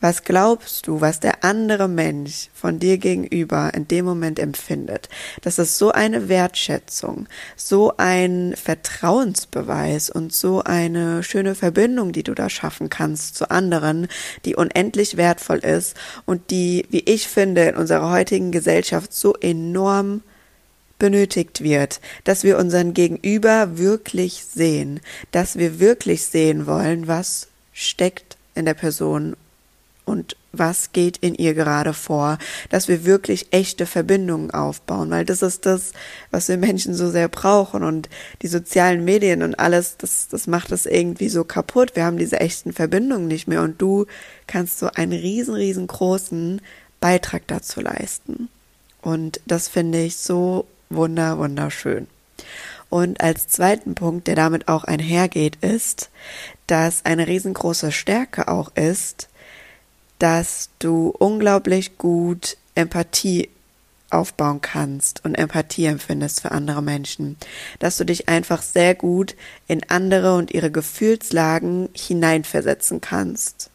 Was 0.00 0.24
glaubst 0.24 0.88
du, 0.88 1.00
was 1.00 1.20
der 1.20 1.44
andere 1.44 1.86
Mensch 1.86 2.48
von 2.54 2.80
dir 2.80 2.98
gegenüber 2.98 3.72
in 3.72 3.86
dem 3.86 4.04
Moment 4.04 4.40
empfindet? 4.40 5.08
Das 5.42 5.60
ist 5.60 5.78
so 5.78 5.92
eine 5.92 6.28
Wertschätzung, 6.28 7.28
so 7.54 7.92
ein 7.98 8.54
Vertrauensbeweis 8.56 10.10
und 10.10 10.32
so 10.32 10.64
eine 10.64 11.22
schöne 11.22 11.54
Verbindung, 11.54 12.10
die 12.10 12.24
du 12.24 12.34
da 12.34 12.50
schaffen 12.50 12.88
kannst 12.88 13.36
zu 13.36 13.48
anderen, 13.52 14.08
die 14.44 14.56
unendlich 14.56 15.16
wertvoll 15.16 15.58
ist 15.58 15.96
und 16.26 16.50
die, 16.50 16.84
wie 16.90 17.04
ich 17.04 17.28
finde, 17.28 17.62
in 17.62 17.76
unserer 17.76 18.10
heutigen 18.10 18.50
Gesellschaft 18.50 19.14
so 19.14 19.34
enorm 19.34 20.22
benötigt 21.02 21.64
wird, 21.64 22.00
dass 22.22 22.44
wir 22.44 22.56
unseren 22.58 22.94
Gegenüber 22.94 23.76
wirklich 23.76 24.44
sehen, 24.44 25.00
dass 25.32 25.58
wir 25.58 25.80
wirklich 25.80 26.22
sehen 26.22 26.68
wollen, 26.68 27.08
was 27.08 27.48
steckt 27.72 28.36
in 28.54 28.66
der 28.66 28.74
Person 28.74 29.34
und 30.04 30.36
was 30.52 30.92
geht 30.92 31.16
in 31.16 31.34
ihr 31.34 31.54
gerade 31.54 31.92
vor, 31.92 32.38
dass 32.70 32.86
wir 32.86 33.04
wirklich 33.04 33.48
echte 33.50 33.84
Verbindungen 33.84 34.52
aufbauen, 34.52 35.10
weil 35.10 35.24
das 35.24 35.42
ist 35.42 35.66
das, 35.66 35.90
was 36.30 36.46
wir 36.46 36.56
Menschen 36.56 36.94
so 36.94 37.10
sehr 37.10 37.28
brauchen 37.28 37.82
und 37.82 38.08
die 38.42 38.46
sozialen 38.46 39.04
Medien 39.04 39.42
und 39.42 39.58
alles, 39.58 39.96
das, 39.96 40.28
das 40.28 40.46
macht 40.46 40.70
das 40.70 40.86
irgendwie 40.86 41.30
so 41.30 41.42
kaputt. 41.42 41.96
Wir 41.96 42.04
haben 42.04 42.16
diese 42.16 42.38
echten 42.38 42.72
Verbindungen 42.72 43.26
nicht 43.26 43.48
mehr 43.48 43.62
und 43.62 43.82
du 43.82 44.06
kannst 44.46 44.78
so 44.78 44.86
einen 44.86 45.12
riesen, 45.12 45.54
riesengroßen 45.54 46.60
Beitrag 47.00 47.42
dazu 47.48 47.80
leisten. 47.80 48.48
Und 49.00 49.40
das 49.46 49.66
finde 49.66 50.00
ich 50.04 50.16
so 50.16 50.64
wunder, 50.94 51.38
wunderschön. 51.38 52.06
Und 52.88 53.22
als 53.22 53.48
zweiten 53.48 53.94
Punkt, 53.94 54.26
der 54.26 54.36
damit 54.36 54.68
auch 54.68 54.84
einhergeht, 54.84 55.56
ist, 55.62 56.10
dass 56.66 57.04
eine 57.04 57.26
riesengroße 57.26 57.90
Stärke 57.90 58.48
auch 58.48 58.70
ist, 58.74 59.28
dass 60.18 60.68
du 60.78 61.08
unglaublich 61.18 61.96
gut 61.98 62.56
Empathie 62.74 63.48
aufbauen 64.10 64.60
kannst 64.60 65.24
und 65.24 65.34
Empathie 65.34 65.86
empfindest 65.86 66.42
für 66.42 66.52
andere 66.52 66.82
Menschen, 66.82 67.36
dass 67.78 67.96
du 67.96 68.04
dich 68.04 68.28
einfach 68.28 68.62
sehr 68.62 68.94
gut 68.94 69.36
in 69.68 69.88
andere 69.88 70.36
und 70.36 70.52
ihre 70.52 70.70
Gefühlslagen 70.70 71.88
hineinversetzen 71.94 73.00
kannst 73.00 73.70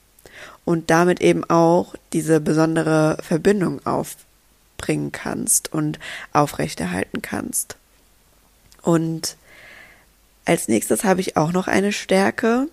und 0.63 0.89
damit 0.89 1.21
eben 1.21 1.43
auch 1.49 1.95
diese 2.13 2.39
besondere 2.39 3.17
Verbindung 3.21 3.85
auf, 3.85 4.15
bringen 4.77 5.11
kannst 5.11 5.71
und 5.73 5.99
aufrechterhalten 6.33 7.21
kannst. 7.21 7.75
Und 8.81 9.37
als 10.45 10.67
nächstes 10.67 11.03
habe 11.03 11.21
ich 11.21 11.35
auch 11.35 11.51
noch 11.51 11.67
eine 11.67 11.91
Stärke 11.91 12.67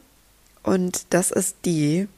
und 0.63 1.07
das 1.11 1.31
ist 1.31 1.57
die, 1.65 2.09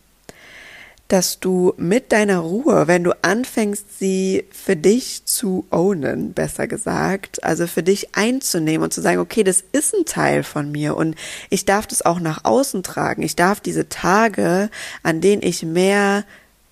dass 1.08 1.38
du 1.38 1.72
mit 1.76 2.10
deiner 2.10 2.38
Ruhe, 2.38 2.88
wenn 2.88 3.04
du 3.04 3.12
anfängst, 3.22 3.98
sie 3.98 4.44
für 4.50 4.74
dich 4.74 5.24
zu 5.24 5.64
ownen, 5.70 6.32
besser 6.32 6.66
gesagt, 6.66 7.44
also 7.44 7.66
für 7.66 7.84
dich 7.84 8.16
einzunehmen 8.16 8.82
und 8.84 8.92
zu 8.92 9.00
sagen, 9.00 9.20
okay, 9.20 9.44
das 9.44 9.62
ist 9.72 9.94
ein 9.94 10.04
Teil 10.04 10.42
von 10.42 10.72
mir 10.72 10.96
und 10.96 11.14
ich 11.48 11.64
darf 11.64 11.86
das 11.86 12.02
auch 12.02 12.18
nach 12.18 12.44
außen 12.44 12.82
tragen. 12.82 13.22
Ich 13.22 13.36
darf 13.36 13.60
diese 13.60 13.88
Tage, 13.88 14.68
an 15.04 15.20
denen 15.20 15.42
ich 15.42 15.62
mehr 15.62 16.24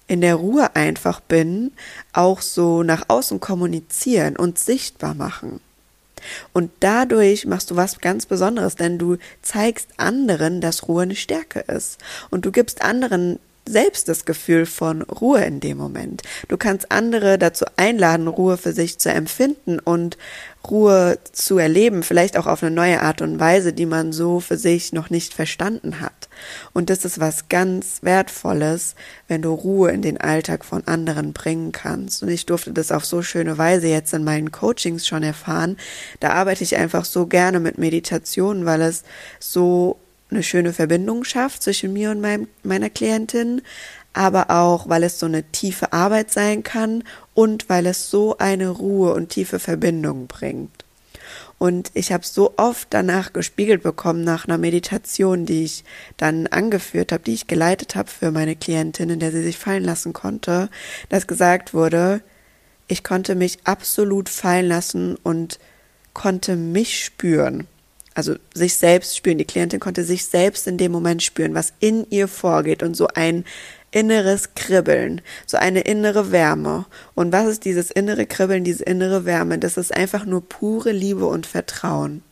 in 0.06 0.20
der 0.20 0.36
Ruhe 0.36 0.76
einfach 0.76 1.20
bin, 1.20 1.72
auch 2.12 2.40
so 2.40 2.82
nach 2.82 3.04
außen 3.08 3.40
kommunizieren 3.40 4.36
und 4.36 4.58
sichtbar 4.58 5.14
machen. 5.14 5.60
Und 6.52 6.70
dadurch 6.80 7.46
machst 7.46 7.70
du 7.70 7.76
was 7.76 8.00
ganz 8.00 8.26
Besonderes, 8.26 8.76
denn 8.76 8.98
du 8.98 9.18
zeigst 9.42 9.88
anderen, 9.98 10.60
dass 10.60 10.88
Ruhe 10.88 11.02
eine 11.02 11.16
Stärke 11.16 11.60
ist. 11.60 11.98
Und 12.30 12.44
du 12.44 12.52
gibst 12.52 12.82
anderen 12.82 13.38
selbst 13.66 14.08
das 14.08 14.24
Gefühl 14.24 14.66
von 14.66 15.02
Ruhe 15.02 15.44
in 15.44 15.60
dem 15.60 15.78
Moment. 15.78 16.22
Du 16.48 16.56
kannst 16.56 16.92
andere 16.92 17.38
dazu 17.38 17.64
einladen, 17.76 18.28
Ruhe 18.28 18.56
für 18.56 18.72
sich 18.72 18.98
zu 18.98 19.10
empfinden 19.10 19.78
und 19.78 20.18
Ruhe 20.70 21.18
zu 21.32 21.58
erleben, 21.58 22.02
vielleicht 22.02 22.38
auch 22.38 22.46
auf 22.46 22.62
eine 22.62 22.74
neue 22.74 23.02
Art 23.02 23.20
und 23.20 23.38
Weise, 23.38 23.72
die 23.72 23.86
man 23.86 24.12
so 24.12 24.40
für 24.40 24.56
sich 24.56 24.92
noch 24.92 25.10
nicht 25.10 25.34
verstanden 25.34 26.00
hat. 26.00 26.28
Und 26.72 26.90
das 26.90 27.04
ist 27.04 27.20
was 27.20 27.48
ganz 27.48 27.98
Wertvolles, 28.02 28.94
wenn 29.28 29.42
du 29.42 29.52
Ruhe 29.52 29.90
in 29.90 30.02
den 30.02 30.18
Alltag 30.18 30.64
von 30.64 30.86
anderen 30.86 31.32
bringen 31.32 31.72
kannst. 31.72 32.22
Und 32.22 32.30
ich 32.30 32.46
durfte 32.46 32.72
das 32.72 32.92
auf 32.92 33.04
so 33.04 33.22
schöne 33.22 33.58
Weise 33.58 33.88
jetzt 33.88 34.14
in 34.14 34.24
meinen 34.24 34.52
Coachings 34.52 35.06
schon 35.06 35.22
erfahren. 35.22 35.76
Da 36.20 36.30
arbeite 36.30 36.64
ich 36.64 36.76
einfach 36.76 37.04
so 37.04 37.26
gerne 37.26 37.60
mit 37.60 37.78
Meditation, 37.78 38.64
weil 38.64 38.82
es 38.82 39.04
so 39.38 39.98
eine 40.34 40.42
schöne 40.42 40.72
Verbindung 40.72 41.24
schafft 41.24 41.62
zwischen 41.62 41.92
mir 41.92 42.10
und 42.10 42.20
meinem, 42.20 42.48
meiner 42.62 42.90
Klientin, 42.90 43.62
aber 44.12 44.50
auch, 44.50 44.88
weil 44.88 45.02
es 45.02 45.18
so 45.18 45.26
eine 45.26 45.42
tiefe 45.42 45.92
Arbeit 45.92 46.30
sein 46.30 46.62
kann 46.62 47.04
und 47.34 47.68
weil 47.68 47.86
es 47.86 48.10
so 48.10 48.38
eine 48.38 48.68
Ruhe 48.68 49.14
und 49.14 49.30
tiefe 49.30 49.58
Verbindung 49.58 50.26
bringt. 50.26 50.84
Und 51.58 51.90
ich 51.94 52.12
habe 52.12 52.26
so 52.26 52.54
oft 52.56 52.88
danach 52.90 53.32
gespiegelt 53.32 53.82
bekommen, 53.82 54.22
nach 54.22 54.46
einer 54.46 54.58
Meditation, 54.58 55.46
die 55.46 55.64
ich 55.64 55.84
dann 56.16 56.46
angeführt 56.46 57.12
habe, 57.12 57.24
die 57.24 57.34
ich 57.34 57.46
geleitet 57.46 57.94
habe 57.96 58.10
für 58.10 58.30
meine 58.30 58.56
Klientin, 58.56 59.10
in 59.10 59.20
der 59.20 59.32
sie 59.32 59.42
sich 59.42 59.56
fallen 59.56 59.84
lassen 59.84 60.12
konnte, 60.12 60.68
dass 61.08 61.26
gesagt 61.26 61.72
wurde, 61.72 62.20
ich 62.86 63.02
konnte 63.02 63.34
mich 63.34 63.58
absolut 63.64 64.28
fallen 64.28 64.68
lassen 64.68 65.16
und 65.22 65.58
konnte 66.12 66.56
mich 66.56 67.04
spüren. 67.04 67.66
Also 68.14 68.36
sich 68.54 68.74
selbst 68.76 69.16
spüren. 69.16 69.38
Die 69.38 69.44
Klientin 69.44 69.80
konnte 69.80 70.04
sich 70.04 70.24
selbst 70.24 70.66
in 70.66 70.78
dem 70.78 70.92
Moment 70.92 71.22
spüren, 71.22 71.54
was 71.54 71.72
in 71.80 72.06
ihr 72.10 72.28
vorgeht 72.28 72.82
und 72.82 72.94
so 72.94 73.08
ein 73.08 73.44
inneres 73.90 74.54
Kribbeln, 74.54 75.20
so 75.46 75.56
eine 75.56 75.80
innere 75.82 76.32
Wärme. 76.32 76.86
Und 77.14 77.32
was 77.32 77.46
ist 77.46 77.64
dieses 77.64 77.90
innere 77.90 78.26
Kribbeln, 78.26 78.64
diese 78.64 78.84
innere 78.84 79.24
Wärme? 79.24 79.58
Das 79.58 79.76
ist 79.76 79.94
einfach 79.94 80.24
nur 80.26 80.48
pure 80.48 80.92
Liebe 80.92 81.26
und 81.26 81.46
Vertrauen. 81.46 82.22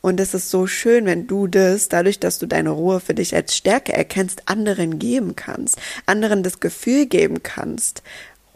Und 0.00 0.18
es 0.20 0.32
ist 0.34 0.50
so 0.50 0.66
schön, 0.66 1.04
wenn 1.04 1.26
du 1.26 1.46
das, 1.46 1.88
dadurch, 1.88 2.18
dass 2.18 2.38
du 2.38 2.46
deine 2.46 2.70
Ruhe 2.70 3.00
für 3.00 3.14
dich 3.14 3.34
als 3.34 3.56
Stärke 3.56 3.92
erkennst, 3.92 4.42
anderen 4.46 4.98
geben 4.98 5.36
kannst, 5.36 5.78
anderen 6.06 6.42
das 6.42 6.60
Gefühl 6.60 7.06
geben 7.06 7.42
kannst, 7.42 8.02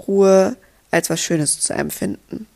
Ruhe 0.09 0.57
als 0.91 1.11
was 1.11 1.21
Schönes 1.21 1.61
zu 1.61 1.75
empfinden. 1.75 2.47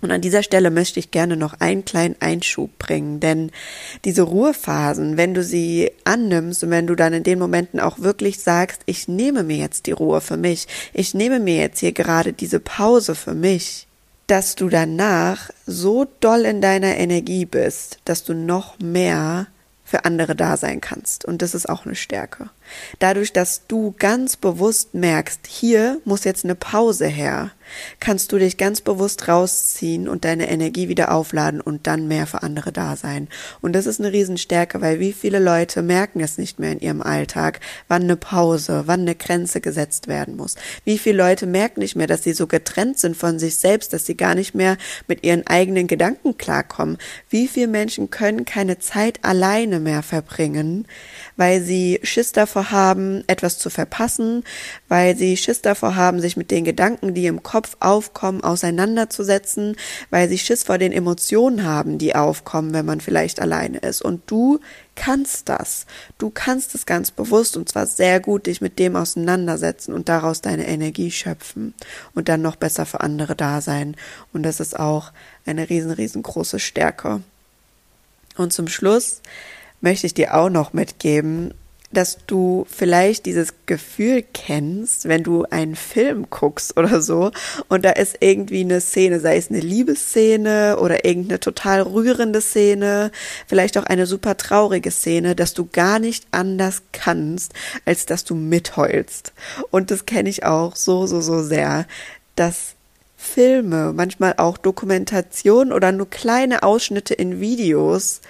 Und 0.00 0.10
an 0.10 0.20
dieser 0.20 0.42
Stelle 0.42 0.70
möchte 0.70 0.98
ich 0.98 1.10
gerne 1.10 1.36
noch 1.36 1.60
einen 1.60 1.84
kleinen 1.84 2.16
Einschub 2.20 2.78
bringen, 2.78 3.20
denn 3.20 3.50
diese 4.04 4.22
Ruhephasen, 4.22 5.16
wenn 5.16 5.34
du 5.34 5.42
sie 5.42 5.90
annimmst 6.04 6.64
und 6.64 6.70
wenn 6.70 6.86
du 6.86 6.94
dann 6.94 7.12
in 7.12 7.22
den 7.22 7.38
Momenten 7.38 7.80
auch 7.80 7.98
wirklich 7.98 8.40
sagst, 8.40 8.82
ich 8.86 9.08
nehme 9.08 9.42
mir 9.42 9.56
jetzt 9.56 9.86
die 9.86 9.92
Ruhe 9.92 10.20
für 10.20 10.36
mich, 10.36 10.66
ich 10.92 11.14
nehme 11.14 11.40
mir 11.40 11.56
jetzt 11.56 11.80
hier 11.80 11.92
gerade 11.92 12.32
diese 12.32 12.60
Pause 12.60 13.14
für 13.14 13.34
mich, 13.34 13.86
dass 14.26 14.54
du 14.54 14.68
danach 14.68 15.50
so 15.66 16.06
doll 16.20 16.42
in 16.42 16.60
deiner 16.60 16.96
Energie 16.96 17.44
bist, 17.44 17.98
dass 18.04 18.24
du 18.24 18.32
noch 18.32 18.78
mehr 18.78 19.48
für 19.90 20.04
andere 20.04 20.36
da 20.36 20.56
sein 20.56 20.80
kannst. 20.80 21.24
Und 21.24 21.42
das 21.42 21.52
ist 21.52 21.68
auch 21.68 21.84
eine 21.84 21.96
Stärke. 21.96 22.48
Dadurch, 23.00 23.32
dass 23.32 23.66
du 23.66 23.92
ganz 23.98 24.36
bewusst 24.36 24.94
merkst, 24.94 25.48
hier 25.48 26.00
muss 26.04 26.22
jetzt 26.22 26.44
eine 26.44 26.54
Pause 26.54 27.08
her, 27.08 27.50
kannst 28.00 28.32
du 28.32 28.38
dich 28.38 28.56
ganz 28.56 28.80
bewusst 28.80 29.28
rausziehen 29.28 30.08
und 30.08 30.24
deine 30.24 30.50
Energie 30.50 30.88
wieder 30.88 31.12
aufladen 31.12 31.60
und 31.60 31.86
dann 31.86 32.08
mehr 32.08 32.26
für 32.26 32.42
andere 32.42 32.72
da 32.72 32.96
sein. 32.96 33.28
Und 33.60 33.74
das 33.74 33.86
ist 33.86 34.00
eine 34.00 34.12
Riesenstärke, 34.12 34.80
weil 34.80 35.00
wie 35.00 35.12
viele 35.12 35.38
Leute 35.38 35.82
merken 35.82 36.20
es 36.20 36.38
nicht 36.38 36.58
mehr 36.58 36.72
in 36.72 36.80
ihrem 36.80 37.02
Alltag, 37.02 37.60
wann 37.88 38.02
eine 38.02 38.16
Pause, 38.16 38.84
wann 38.86 39.00
eine 39.00 39.14
Grenze 39.14 39.60
gesetzt 39.60 40.08
werden 40.08 40.36
muss. 40.36 40.56
Wie 40.84 40.98
viele 40.98 41.18
Leute 41.18 41.46
merken 41.46 41.80
nicht 41.80 41.96
mehr, 41.96 42.06
dass 42.06 42.22
sie 42.22 42.32
so 42.32 42.46
getrennt 42.46 42.98
sind 42.98 43.16
von 43.16 43.38
sich 43.38 43.56
selbst, 43.56 43.92
dass 43.92 44.06
sie 44.06 44.16
gar 44.16 44.34
nicht 44.34 44.54
mehr 44.54 44.76
mit 45.06 45.24
ihren 45.24 45.46
eigenen 45.46 45.86
Gedanken 45.86 46.38
klarkommen. 46.38 46.98
Wie 47.28 47.48
viele 47.48 47.68
Menschen 47.68 48.10
können 48.10 48.44
keine 48.44 48.78
Zeit 48.78 49.20
alleine 49.22 49.80
mehr 49.80 50.02
verbringen, 50.02 50.86
weil 51.36 51.62
sie 51.62 52.00
Schiss 52.02 52.32
davor 52.32 52.70
haben, 52.70 53.24
etwas 53.26 53.58
zu 53.58 53.70
verpassen, 53.70 54.44
weil 54.88 55.16
sie 55.16 55.36
Schiss 55.36 55.62
davor 55.62 55.96
haben, 55.96 56.20
sich 56.20 56.36
mit 56.36 56.50
den 56.50 56.64
Gedanken, 56.64 57.14
die 57.14 57.26
im 57.26 57.42
Kopf 57.42 57.59
aufkommen, 57.80 58.42
auseinanderzusetzen, 58.42 59.76
weil 60.10 60.28
sie 60.28 60.38
Schiss 60.38 60.64
vor 60.64 60.78
den 60.78 60.92
Emotionen 60.92 61.64
haben, 61.64 61.98
die 61.98 62.14
aufkommen, 62.14 62.72
wenn 62.72 62.86
man 62.86 63.00
vielleicht 63.00 63.40
alleine 63.40 63.78
ist. 63.78 64.02
Und 64.02 64.22
du 64.30 64.60
kannst 64.94 65.48
das. 65.48 65.86
Du 66.18 66.30
kannst 66.30 66.74
es 66.74 66.86
ganz 66.86 67.10
bewusst 67.10 67.56
und 67.56 67.68
zwar 67.68 67.86
sehr 67.86 68.20
gut 68.20 68.46
dich 68.46 68.60
mit 68.60 68.78
dem 68.78 68.96
auseinandersetzen 68.96 69.94
und 69.94 70.08
daraus 70.08 70.40
deine 70.40 70.66
Energie 70.66 71.10
schöpfen 71.10 71.74
und 72.14 72.28
dann 72.28 72.42
noch 72.42 72.56
besser 72.56 72.86
für 72.86 73.00
andere 73.00 73.34
da 73.34 73.60
sein. 73.60 73.96
Und 74.32 74.42
das 74.42 74.60
ist 74.60 74.78
auch 74.78 75.12
eine 75.46 75.70
riesen, 75.70 75.90
riesengroße 75.90 76.58
Stärke. 76.58 77.22
Und 78.36 78.52
zum 78.52 78.68
Schluss 78.68 79.22
möchte 79.80 80.06
ich 80.06 80.14
dir 80.14 80.34
auch 80.34 80.50
noch 80.50 80.72
mitgeben, 80.72 81.54
dass 81.92 82.18
du 82.26 82.66
vielleicht 82.70 83.26
dieses 83.26 83.54
Gefühl 83.66 84.24
kennst, 84.32 85.08
wenn 85.08 85.24
du 85.24 85.44
einen 85.50 85.74
Film 85.74 86.26
guckst 86.30 86.76
oder 86.76 87.00
so 87.00 87.32
und 87.68 87.84
da 87.84 87.90
ist 87.90 88.18
irgendwie 88.20 88.60
eine 88.60 88.80
Szene, 88.80 89.18
sei 89.18 89.36
es 89.36 89.50
eine 89.50 89.60
Liebesszene 89.60 90.78
oder 90.78 91.04
irgendeine 91.04 91.40
total 91.40 91.82
rührende 91.82 92.40
Szene, 92.40 93.10
vielleicht 93.46 93.76
auch 93.76 93.84
eine 93.84 94.06
super 94.06 94.36
traurige 94.36 94.90
Szene, 94.92 95.34
dass 95.34 95.52
du 95.52 95.68
gar 95.70 95.98
nicht 95.98 96.26
anders 96.30 96.82
kannst, 96.92 97.54
als 97.84 98.06
dass 98.06 98.24
du 98.24 98.34
mitheulst. 98.36 99.32
Und 99.70 99.90
das 99.90 100.06
kenne 100.06 100.28
ich 100.28 100.44
auch 100.44 100.76
so, 100.76 101.06
so, 101.06 101.20
so 101.20 101.42
sehr, 101.42 101.86
dass 102.36 102.74
Filme, 103.16 103.92
manchmal 103.92 104.34
auch 104.38 104.56
Dokumentationen 104.56 105.74
oder 105.74 105.92
nur 105.92 106.08
kleine 106.08 106.62
Ausschnitte 106.62 107.12
in 107.12 107.40
Videos 107.40 108.22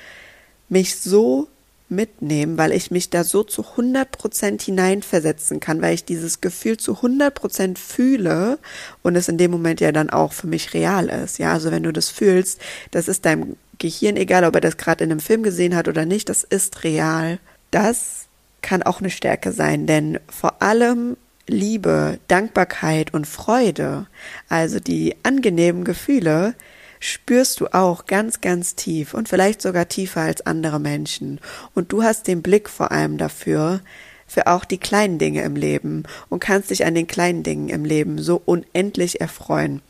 mich 0.69 0.97
so 0.97 1.49
mitnehmen, 1.91 2.57
weil 2.57 2.73
ich 2.73 2.91
mich 2.91 3.11
da 3.11 3.25
so 3.25 3.43
zu 3.43 3.63
100 3.63 4.11
Prozent 4.11 4.63
hineinversetzen 4.63 5.61
kann, 5.61 5.83
weil 5.83 5.95
ich 5.95 6.05
dieses 6.05 6.41
Gefühl 6.41 6.77
zu 6.77 6.97
100 6.97 7.35
Prozent 7.35 7.79
fühle 7.79 8.59
und 9.03 9.17
es 9.17 9.29
in 9.29 9.39
dem 9.39 9.51
Moment 9.51 9.81
ja 9.81 9.93
dann 9.93 10.11
auch 10.11 10.33
für 10.33 10.47
mich 10.47 10.75
real 10.75 11.09
ist. 11.09 11.39
Ja, 11.39 11.53
also 11.53 11.71
wenn 11.71 11.83
du 11.83 11.93
das 11.93 12.09
fühlst, 12.09 12.61
das 12.91 13.09
ist 13.09 13.25
deinem 13.25 13.57
Gehirn 13.79 14.17
egal, 14.17 14.45
ob 14.45 14.55
er 14.55 14.61
das 14.61 14.77
gerade 14.77 15.05
in 15.05 15.11
einem 15.11 15.21
Film 15.21 15.43
gesehen 15.43 15.75
hat 15.75 15.89
oder 15.89 16.05
nicht, 16.05 16.29
das 16.29 16.45
ist 16.45 16.85
real. 16.85 17.39
Das 17.71 18.27
kann 18.63 18.83
auch 18.83 19.01
eine 19.01 19.11
Stärke 19.11 19.53
sein, 19.53 19.87
denn 19.87 20.21
vor 20.29 20.63
allem 20.63 21.17
Liebe, 21.47 22.19
Dankbarkeit 22.29 23.13
und 23.13 23.27
Freude, 23.27 24.07
also 24.49 24.79
die 24.79 25.17
angenehmen 25.25 25.85
Gefühle, 25.85 26.55
spürst 27.01 27.61
du 27.61 27.67
auch 27.75 28.07
ganz, 28.07 28.41
ganz 28.41 28.77
tief 28.77 29.15
und 29.15 29.29
vielleicht 29.29 29.61
sogar 29.63 29.89
tiefer 29.89 30.21
als 30.21 30.47
andere 30.47 30.79
Menschen. 30.79 31.41
Und 31.75 31.93
du 31.93 32.03
hast 32.03 32.29
den 32.29 32.43
Blick 32.43 32.69
vor 32.69 32.93
allem 32.93 33.19
dafür, 33.19 33.81
für 34.27 34.47
auch 34.47 34.65
die 34.65 34.79
kleinen 34.79 35.19
Dinge 35.19 35.43
im 35.43 35.57
Leben 35.57 36.05
und 36.29 36.39
kannst 36.39 36.71
dich 36.71 36.85
an 36.85 36.95
den 36.95 37.09
kleinen 37.09 37.43
Dingen 37.43 37.69
im 37.69 37.85
Leben 37.85 38.23
so 38.23 38.41
unendlich 38.45 39.21
erfreuen. 39.21 39.83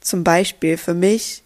Zum 0.00 0.22
Beispiel 0.22 0.76
für 0.76 0.94
mich 0.94 1.42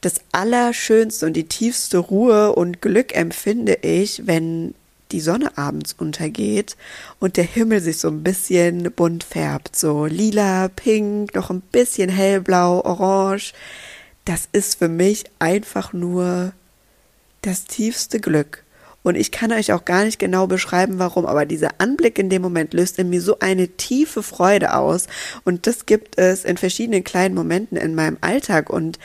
das 0.00 0.20
Allerschönste 0.32 1.26
und 1.26 1.34
die 1.34 1.46
tiefste 1.46 1.98
Ruhe 1.98 2.54
und 2.54 2.82
Glück 2.82 3.14
empfinde 3.14 3.78
ich, 3.82 4.26
wenn 4.26 4.74
die 5.12 5.20
Sonne 5.20 5.56
abends 5.56 5.94
untergeht 5.94 6.76
und 7.18 7.36
der 7.36 7.44
Himmel 7.44 7.80
sich 7.80 7.98
so 7.98 8.08
ein 8.08 8.22
bisschen 8.22 8.92
bunt 8.92 9.24
färbt, 9.24 9.76
so 9.76 10.06
lila, 10.06 10.68
pink, 10.68 11.34
noch 11.34 11.50
ein 11.50 11.60
bisschen 11.60 12.10
hellblau, 12.10 12.80
orange 12.84 13.54
das 14.28 14.46
ist 14.52 14.78
für 14.78 14.88
mich 14.88 15.24
einfach 15.38 15.94
nur 15.94 16.52
das 17.40 17.64
tiefste 17.64 18.20
Glück. 18.20 18.62
Und 19.02 19.14
ich 19.14 19.30
kann 19.30 19.52
euch 19.52 19.72
auch 19.72 19.86
gar 19.86 20.04
nicht 20.04 20.18
genau 20.18 20.46
beschreiben, 20.46 20.98
warum, 20.98 21.24
aber 21.24 21.46
dieser 21.46 21.80
Anblick 21.80 22.18
in 22.18 22.28
dem 22.28 22.42
Moment 22.42 22.74
löst 22.74 22.98
in 22.98 23.08
mir 23.08 23.22
so 23.22 23.38
eine 23.38 23.68
tiefe 23.68 24.22
Freude 24.22 24.74
aus. 24.74 25.06
Und 25.44 25.66
das 25.66 25.86
gibt 25.86 26.18
es 26.18 26.44
in 26.44 26.58
verschiedenen 26.58 27.04
kleinen 27.04 27.34
Momenten 27.34 27.78
in 27.78 27.94
meinem 27.94 28.18
Alltag. 28.20 28.68
Und 28.68 28.98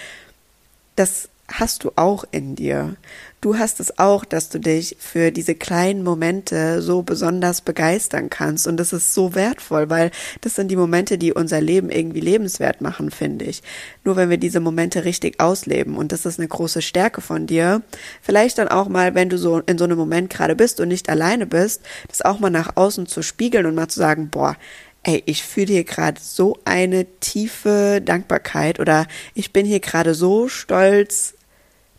das 0.97 1.29
hast 1.47 1.86
du 1.86 1.93
auch 1.95 2.25
in 2.31 2.57
dir. 2.57 2.97
Du 3.43 3.58
hast 3.58 3.82
es 3.82 3.99
auch, 3.99 4.23
dass 4.23 4.47
du 4.47 4.58
dich 4.58 4.95
für 4.99 5.29
diese 5.29 5.53
kleinen 5.53 6.01
Momente 6.01 6.82
so 6.82 7.01
besonders 7.01 7.60
begeistern 7.60 8.29
kannst. 8.29 8.67
Und 8.67 8.77
das 8.77 8.93
ist 8.93 9.13
so 9.13 9.36
wertvoll, 9.36 9.89
weil 9.89 10.12
das 10.39 10.56
sind 10.56 10.71
die 10.71 10.77
Momente, 10.77 11.17
die 11.17 11.34
unser 11.34 11.60
Leben 11.60 11.89
irgendwie 11.89 12.21
lebenswert 12.21 12.79
machen, 12.79 13.12
finde 13.12 13.43
ich. 13.43 13.62
Nur 14.06 14.15
wenn 14.15 14.29
wir 14.29 14.38
diese 14.38 14.62
Momente 14.62 15.03
richtig 15.03 15.41
ausleben. 15.41 15.97
Und 15.97 16.13
das 16.13 16.25
ist 16.25 16.39
eine 16.39 16.47
große 16.47 16.82
Stärke 16.82 17.19
von 17.19 17.45
dir. 17.45 17.82
Vielleicht 18.21 18.60
dann 18.60 18.69
auch 18.69 18.88
mal, 18.88 19.13
wenn 19.13 19.27
du 19.27 19.38
so 19.38 19.60
in 19.60 19.77
so 19.77 19.84
einem 19.84 19.97
Moment 19.97 20.29
gerade 20.29 20.56
bist 20.56 20.79
und 20.79 20.88
nicht 20.88 21.10
alleine 21.10 21.45
bist, 21.45 21.82
das 22.08 22.21
auch 22.21 22.39
mal 22.39 22.49
nach 22.49 22.77
außen 22.77 23.08
zu 23.08 23.21
spiegeln 23.23 23.65
und 23.65 23.75
mal 23.75 23.89
zu 23.89 23.99
sagen, 23.99 24.29
boah, 24.29 24.56
ey, 25.03 25.21
ich 25.25 25.43
fühle 25.43 25.73
hier 25.73 25.84
gerade 25.84 26.21
so 26.21 26.60
eine 26.63 27.06
tiefe 27.19 28.01
Dankbarkeit 28.01 28.79
oder 28.79 29.06
ich 29.34 29.51
bin 29.51 29.65
hier 29.65 29.82
gerade 29.82 30.15
so 30.15 30.47
stolz 30.47 31.34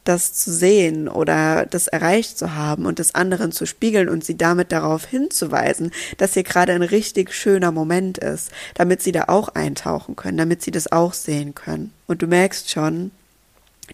das 0.04 0.34
zu 0.34 0.52
sehen 0.52 1.08
oder 1.08 1.66
das 1.66 1.88
erreicht 1.88 2.38
zu 2.38 2.54
haben 2.54 2.86
und 2.86 2.98
das 2.98 3.14
anderen 3.14 3.52
zu 3.52 3.66
spiegeln 3.66 4.08
und 4.08 4.24
sie 4.24 4.36
damit 4.36 4.70
darauf 4.70 5.06
hinzuweisen, 5.06 5.90
dass 6.18 6.34
hier 6.34 6.42
gerade 6.42 6.72
ein 6.72 6.82
richtig 6.82 7.32
schöner 7.32 7.72
Moment 7.72 8.18
ist, 8.18 8.50
damit 8.74 9.02
sie 9.02 9.12
da 9.12 9.24
auch 9.28 9.48
eintauchen 9.48 10.14
können, 10.14 10.36
damit 10.36 10.62
sie 10.62 10.70
das 10.70 10.92
auch 10.92 11.14
sehen 11.14 11.54
können. 11.54 11.92
Und 12.06 12.22
du 12.22 12.26
merkst 12.26 12.70
schon, 12.70 13.10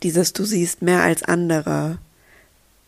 dieses 0.03 0.33
Du 0.33 0.45
siehst 0.45 0.83
mehr 0.83 1.03
als 1.03 1.23
andere 1.23 1.99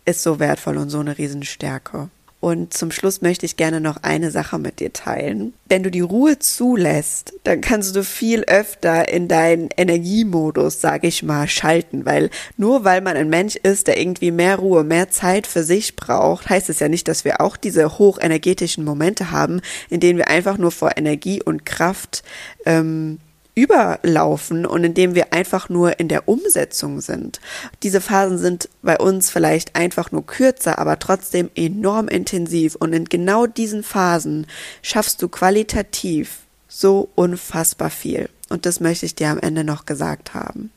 ist 0.04 0.22
so 0.22 0.40
wertvoll 0.40 0.76
und 0.78 0.90
so 0.90 0.98
eine 0.98 1.16
Riesenstärke. 1.16 2.08
Und 2.42 2.74
zum 2.74 2.90
Schluss 2.90 3.22
möchte 3.22 3.46
ich 3.46 3.56
gerne 3.56 3.80
noch 3.80 3.98
eine 4.02 4.32
Sache 4.32 4.58
mit 4.58 4.80
dir 4.80 4.92
teilen. 4.92 5.54
Wenn 5.68 5.84
du 5.84 5.92
die 5.92 6.00
Ruhe 6.00 6.40
zulässt, 6.40 7.34
dann 7.44 7.60
kannst 7.60 7.94
du 7.94 8.02
viel 8.02 8.42
öfter 8.48 9.08
in 9.08 9.28
deinen 9.28 9.68
Energiemodus, 9.76 10.80
sage 10.80 11.06
ich 11.06 11.22
mal, 11.22 11.46
schalten, 11.46 12.04
weil 12.04 12.30
nur 12.56 12.82
weil 12.82 13.00
man 13.00 13.16
ein 13.16 13.28
Mensch 13.28 13.54
ist, 13.54 13.86
der 13.86 13.96
irgendwie 13.96 14.32
mehr 14.32 14.56
Ruhe, 14.56 14.82
mehr 14.82 15.08
Zeit 15.08 15.46
für 15.46 15.62
sich 15.62 15.94
braucht, 15.94 16.50
heißt 16.50 16.68
es 16.68 16.80
ja 16.80 16.88
nicht, 16.88 17.06
dass 17.06 17.24
wir 17.24 17.40
auch 17.40 17.56
diese 17.56 17.96
hochenergetischen 18.00 18.84
Momente 18.84 19.30
haben, 19.30 19.60
in 19.88 20.00
denen 20.00 20.18
wir 20.18 20.26
einfach 20.26 20.58
nur 20.58 20.72
vor 20.72 20.96
Energie 20.96 21.40
und 21.40 21.64
Kraft 21.64 22.24
ähm, 22.66 23.20
überlaufen 23.54 24.64
und 24.64 24.84
indem 24.84 25.14
wir 25.14 25.32
einfach 25.32 25.68
nur 25.68 26.00
in 26.00 26.08
der 26.08 26.28
Umsetzung 26.28 27.00
sind. 27.00 27.40
Diese 27.82 28.00
Phasen 28.00 28.38
sind 28.38 28.68
bei 28.82 28.98
uns 28.98 29.30
vielleicht 29.30 29.76
einfach 29.76 30.10
nur 30.10 30.26
kürzer, 30.26 30.78
aber 30.78 30.98
trotzdem 30.98 31.50
enorm 31.54 32.08
intensiv 32.08 32.76
und 32.76 32.92
in 32.92 33.04
genau 33.04 33.46
diesen 33.46 33.82
Phasen 33.82 34.46
schaffst 34.80 35.20
du 35.20 35.28
qualitativ 35.28 36.38
so 36.68 37.10
unfassbar 37.14 37.90
viel. 37.90 38.30
Und 38.48 38.66
das 38.66 38.80
möchte 38.80 39.06
ich 39.06 39.14
dir 39.14 39.28
am 39.28 39.38
Ende 39.38 39.64
noch 39.64 39.86
gesagt 39.86 40.34
haben. 40.34 40.72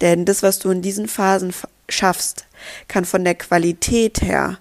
Denn 0.00 0.24
das, 0.24 0.42
was 0.42 0.58
du 0.58 0.70
in 0.70 0.82
diesen 0.82 1.08
Phasen 1.08 1.52
schaffst, 1.88 2.46
kann 2.88 3.04
von 3.04 3.24
der 3.24 3.34
Qualität 3.34 4.22
her 4.22 4.58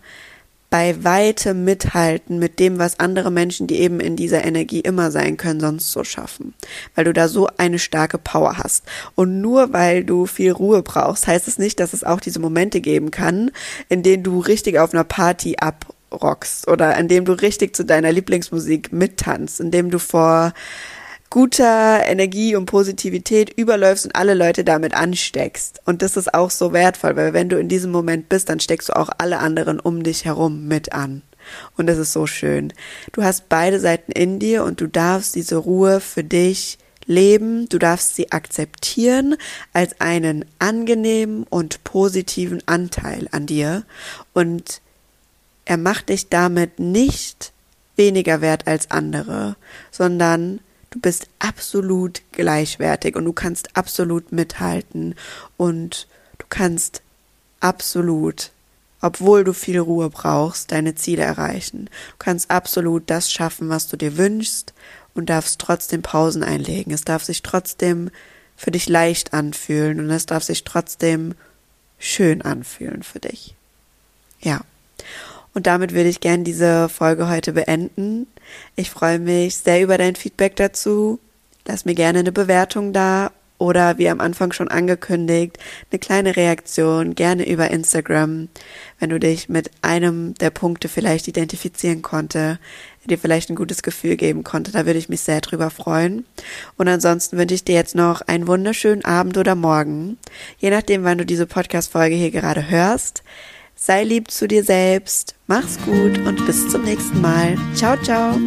bei 0.70 1.04
weitem 1.04 1.64
mithalten 1.64 2.38
mit 2.38 2.60
dem, 2.60 2.78
was 2.78 3.00
andere 3.00 3.32
Menschen, 3.32 3.68
die 3.68 3.80
eben 3.80 4.00
in 4.00 4.16
dieser 4.16 4.46
Energie 4.46 4.82
immer 4.82 5.10
sein 5.12 5.38
können, 5.38 5.60
sonst 5.60 5.92
so 5.92 6.04
schaffen. 6.04 6.54
Weil 6.96 7.06
du 7.06 7.14
da 7.14 7.28
so 7.28 7.48
eine 7.58 7.80
starke 7.80 8.18
Power 8.18 8.58
hast. 8.58 8.84
Und 9.16 9.42
nur 9.42 9.74
weil 9.74 10.04
du 10.04 10.26
viel 10.26 10.52
Ruhe 10.52 10.84
brauchst, 10.84 11.28
heißt 11.28 11.48
es 11.48 11.58
nicht, 11.58 11.80
dass 11.80 11.94
es 11.94 12.04
auch 12.04 12.20
diese 12.20 12.40
Momente 12.40 12.82
geben 12.82 13.10
kann, 13.10 13.52
in 13.90 14.04
denen 14.04 14.24
du 14.24 14.40
richtig 14.40 14.78
auf 14.78 14.94
einer 14.94 15.04
Party 15.04 15.56
abrockst 15.60 16.68
oder 16.68 16.96
in 16.98 17.08
dem 17.08 17.26
du 17.26 17.34
richtig 17.34 17.76
zu 17.76 17.84
deiner 17.84 18.12
Lieblingsmusik 18.12 18.94
mittanzt, 18.94 19.60
in 19.60 19.72
dem 19.72 19.90
du 19.90 19.98
vor 19.98 20.54
guter 21.30 22.02
Energie 22.06 22.56
und 22.56 22.66
Positivität 22.66 23.52
überläufst 23.56 24.06
und 24.06 24.16
alle 24.16 24.34
Leute 24.34 24.64
damit 24.64 24.94
ansteckst. 24.94 25.82
Und 25.86 26.02
das 26.02 26.18
ist 26.18 26.34
auch 26.34 26.50
so 26.50 26.74
wertvoll, 26.74 27.16
weil 27.16 27.34
wenn 27.34 27.50
du 27.50 27.60
in 27.60 27.70
diesem 27.70 27.92
Moment 27.92 28.30
bist, 28.30 28.50
dann 28.50 28.60
steckst 28.60 28.90
du 28.90 28.96
auch 28.96 29.10
alle 29.18 29.40
anderen 29.40 29.80
um 29.80 30.04
dich 30.04 30.26
herum 30.26 30.68
mit 30.68 30.94
an. 30.94 31.22
Und 31.78 31.88
das 31.88 31.98
ist 31.98 32.14
so 32.14 32.28
schön. 32.28 32.74
Du 33.12 33.24
hast 33.24 33.50
beide 33.50 33.80
Seiten 33.80 34.12
in 34.12 34.40
dir 34.40 34.64
und 34.64 34.82
du 34.82 34.88
darfst 34.88 35.36
diese 35.36 35.58
Ruhe 35.58 36.00
für 36.00 36.24
dich 36.24 36.78
leben, 37.06 37.68
du 37.70 37.80
darfst 37.80 38.16
sie 38.16 38.32
akzeptieren 38.32 39.36
als 39.74 40.00
einen 40.00 40.46
angenehmen 40.60 41.44
und 41.50 41.84
positiven 41.84 42.62
Anteil 42.68 43.28
an 43.32 43.48
dir 43.48 43.84
und 44.34 44.82
er 45.66 45.78
macht 45.78 46.10
dich 46.10 46.30
damit 46.30 46.80
nicht 46.80 47.52
weniger 47.96 48.42
wert 48.42 48.68
als 48.68 48.92
andere, 48.92 49.56
sondern 49.92 50.60
Du 50.92 51.00
bist 51.00 51.28
absolut 51.38 52.22
gleichwertig 52.32 53.16
und 53.16 53.26
du 53.26 53.34
kannst 53.34 53.76
absolut 53.78 54.32
mithalten 54.32 55.16
und 55.58 56.08
du 56.40 56.46
kannst 56.50 57.02
absolut, 57.60 58.52
obwohl 59.02 59.44
du 59.44 59.54
viel 59.54 59.80
Ruhe 59.80 60.10
brauchst, 60.10 60.72
deine 60.72 60.96
Ziele 60.96 61.24
erreichen. 61.24 61.86
Du 61.86 62.16
kannst 62.18 62.50
absolut 62.50 63.04
das 63.08 63.32
schaffen, 63.32 63.70
was 63.70 63.88
du 63.88 63.98
dir 63.98 64.18
wünschst 64.18 64.74
und 65.14 65.30
darfst 65.30 65.60
trotzdem 65.60 66.02
Pausen 66.02 66.44
einlegen. 66.44 66.94
Es 66.94 67.04
darf 67.04 67.24
sich 67.24 67.44
trotzdem 67.44 68.10
für 68.56 68.72
dich 68.72 68.90
leicht 68.90 69.34
anfühlen 69.34 70.00
und 70.00 70.10
es 70.10 70.26
darf 70.26 70.44
sich 70.44 70.64
trotzdem 70.64 71.36
schön 71.98 72.42
anfühlen 72.42 73.04
für 73.04 73.20
dich. 73.20 73.56
Ja. 74.42 74.62
Und 75.54 75.68
damit 75.68 75.94
würde 75.94 76.10
ich 76.10 76.20
gerne 76.20 76.44
diese 76.44 76.90
Folge 76.90 77.30
heute 77.30 77.54
beenden. 77.54 78.28
Ich 78.76 78.90
freue 78.90 79.20
mich 79.20 79.58
sehr 79.58 79.82
über 79.82 79.98
dein 79.98 80.16
Feedback 80.16 80.56
dazu. 80.56 81.20
Lass 81.66 81.86
mir 81.86 81.96
gerne 81.96 82.20
eine 82.20 82.32
Bewertung 82.32 82.94
da 82.94 83.32
oder 83.60 83.98
wie 83.98 84.10
am 84.10 84.22
Anfang 84.22 84.54
schon 84.54 84.70
angekündigt, 84.70 85.58
eine 85.92 86.00
kleine 86.00 86.36
Reaktion, 86.38 87.14
gerne 87.14 87.48
über 87.48 87.70
Instagram, 87.70 88.48
wenn 89.00 89.10
du 89.10 89.20
dich 89.20 89.50
mit 89.50 89.70
einem 89.82 90.34
der 90.36 90.50
Punkte 90.50 90.88
vielleicht 90.88 91.28
identifizieren 91.28 92.02
konnte, 92.02 92.58
dir 93.10 93.18
vielleicht 93.18 93.50
ein 93.50 93.56
gutes 93.56 93.84
Gefühl 93.84 94.16
geben 94.16 94.44
konnte. 94.44 94.72
Da 94.72 94.86
würde 94.86 95.00
ich 95.00 95.10
mich 95.10 95.22
sehr 95.22 95.42
drüber 95.42 95.70
freuen. 95.70 96.26
Und 96.78 96.88
ansonsten 96.88 97.38
wünsche 97.38 97.56
ich 97.56 97.64
dir 97.64 97.76
jetzt 97.76 97.96
noch 97.96 98.22
einen 98.22 98.48
wunderschönen 98.48 99.04
Abend 99.04 99.38
oder 99.38 99.56
Morgen, 99.56 100.18
je 100.60 100.70
nachdem, 100.70 101.04
wann 101.04 101.18
du 101.18 101.26
diese 101.26 101.46
Podcast-Folge 101.46 102.16
hier 102.16 102.32
gerade 102.32 102.70
hörst. 102.70 103.24
Sei 103.82 104.04
lieb 104.04 104.30
zu 104.30 104.46
dir 104.46 104.64
selbst, 104.64 105.36
mach's 105.48 105.80
gut 105.86 106.18
und 106.28 106.46
bis 106.46 106.68
zum 106.68 106.84
nächsten 106.84 107.22
Mal. 107.22 107.58
Ciao, 107.76 107.96
ciao. 108.04 108.38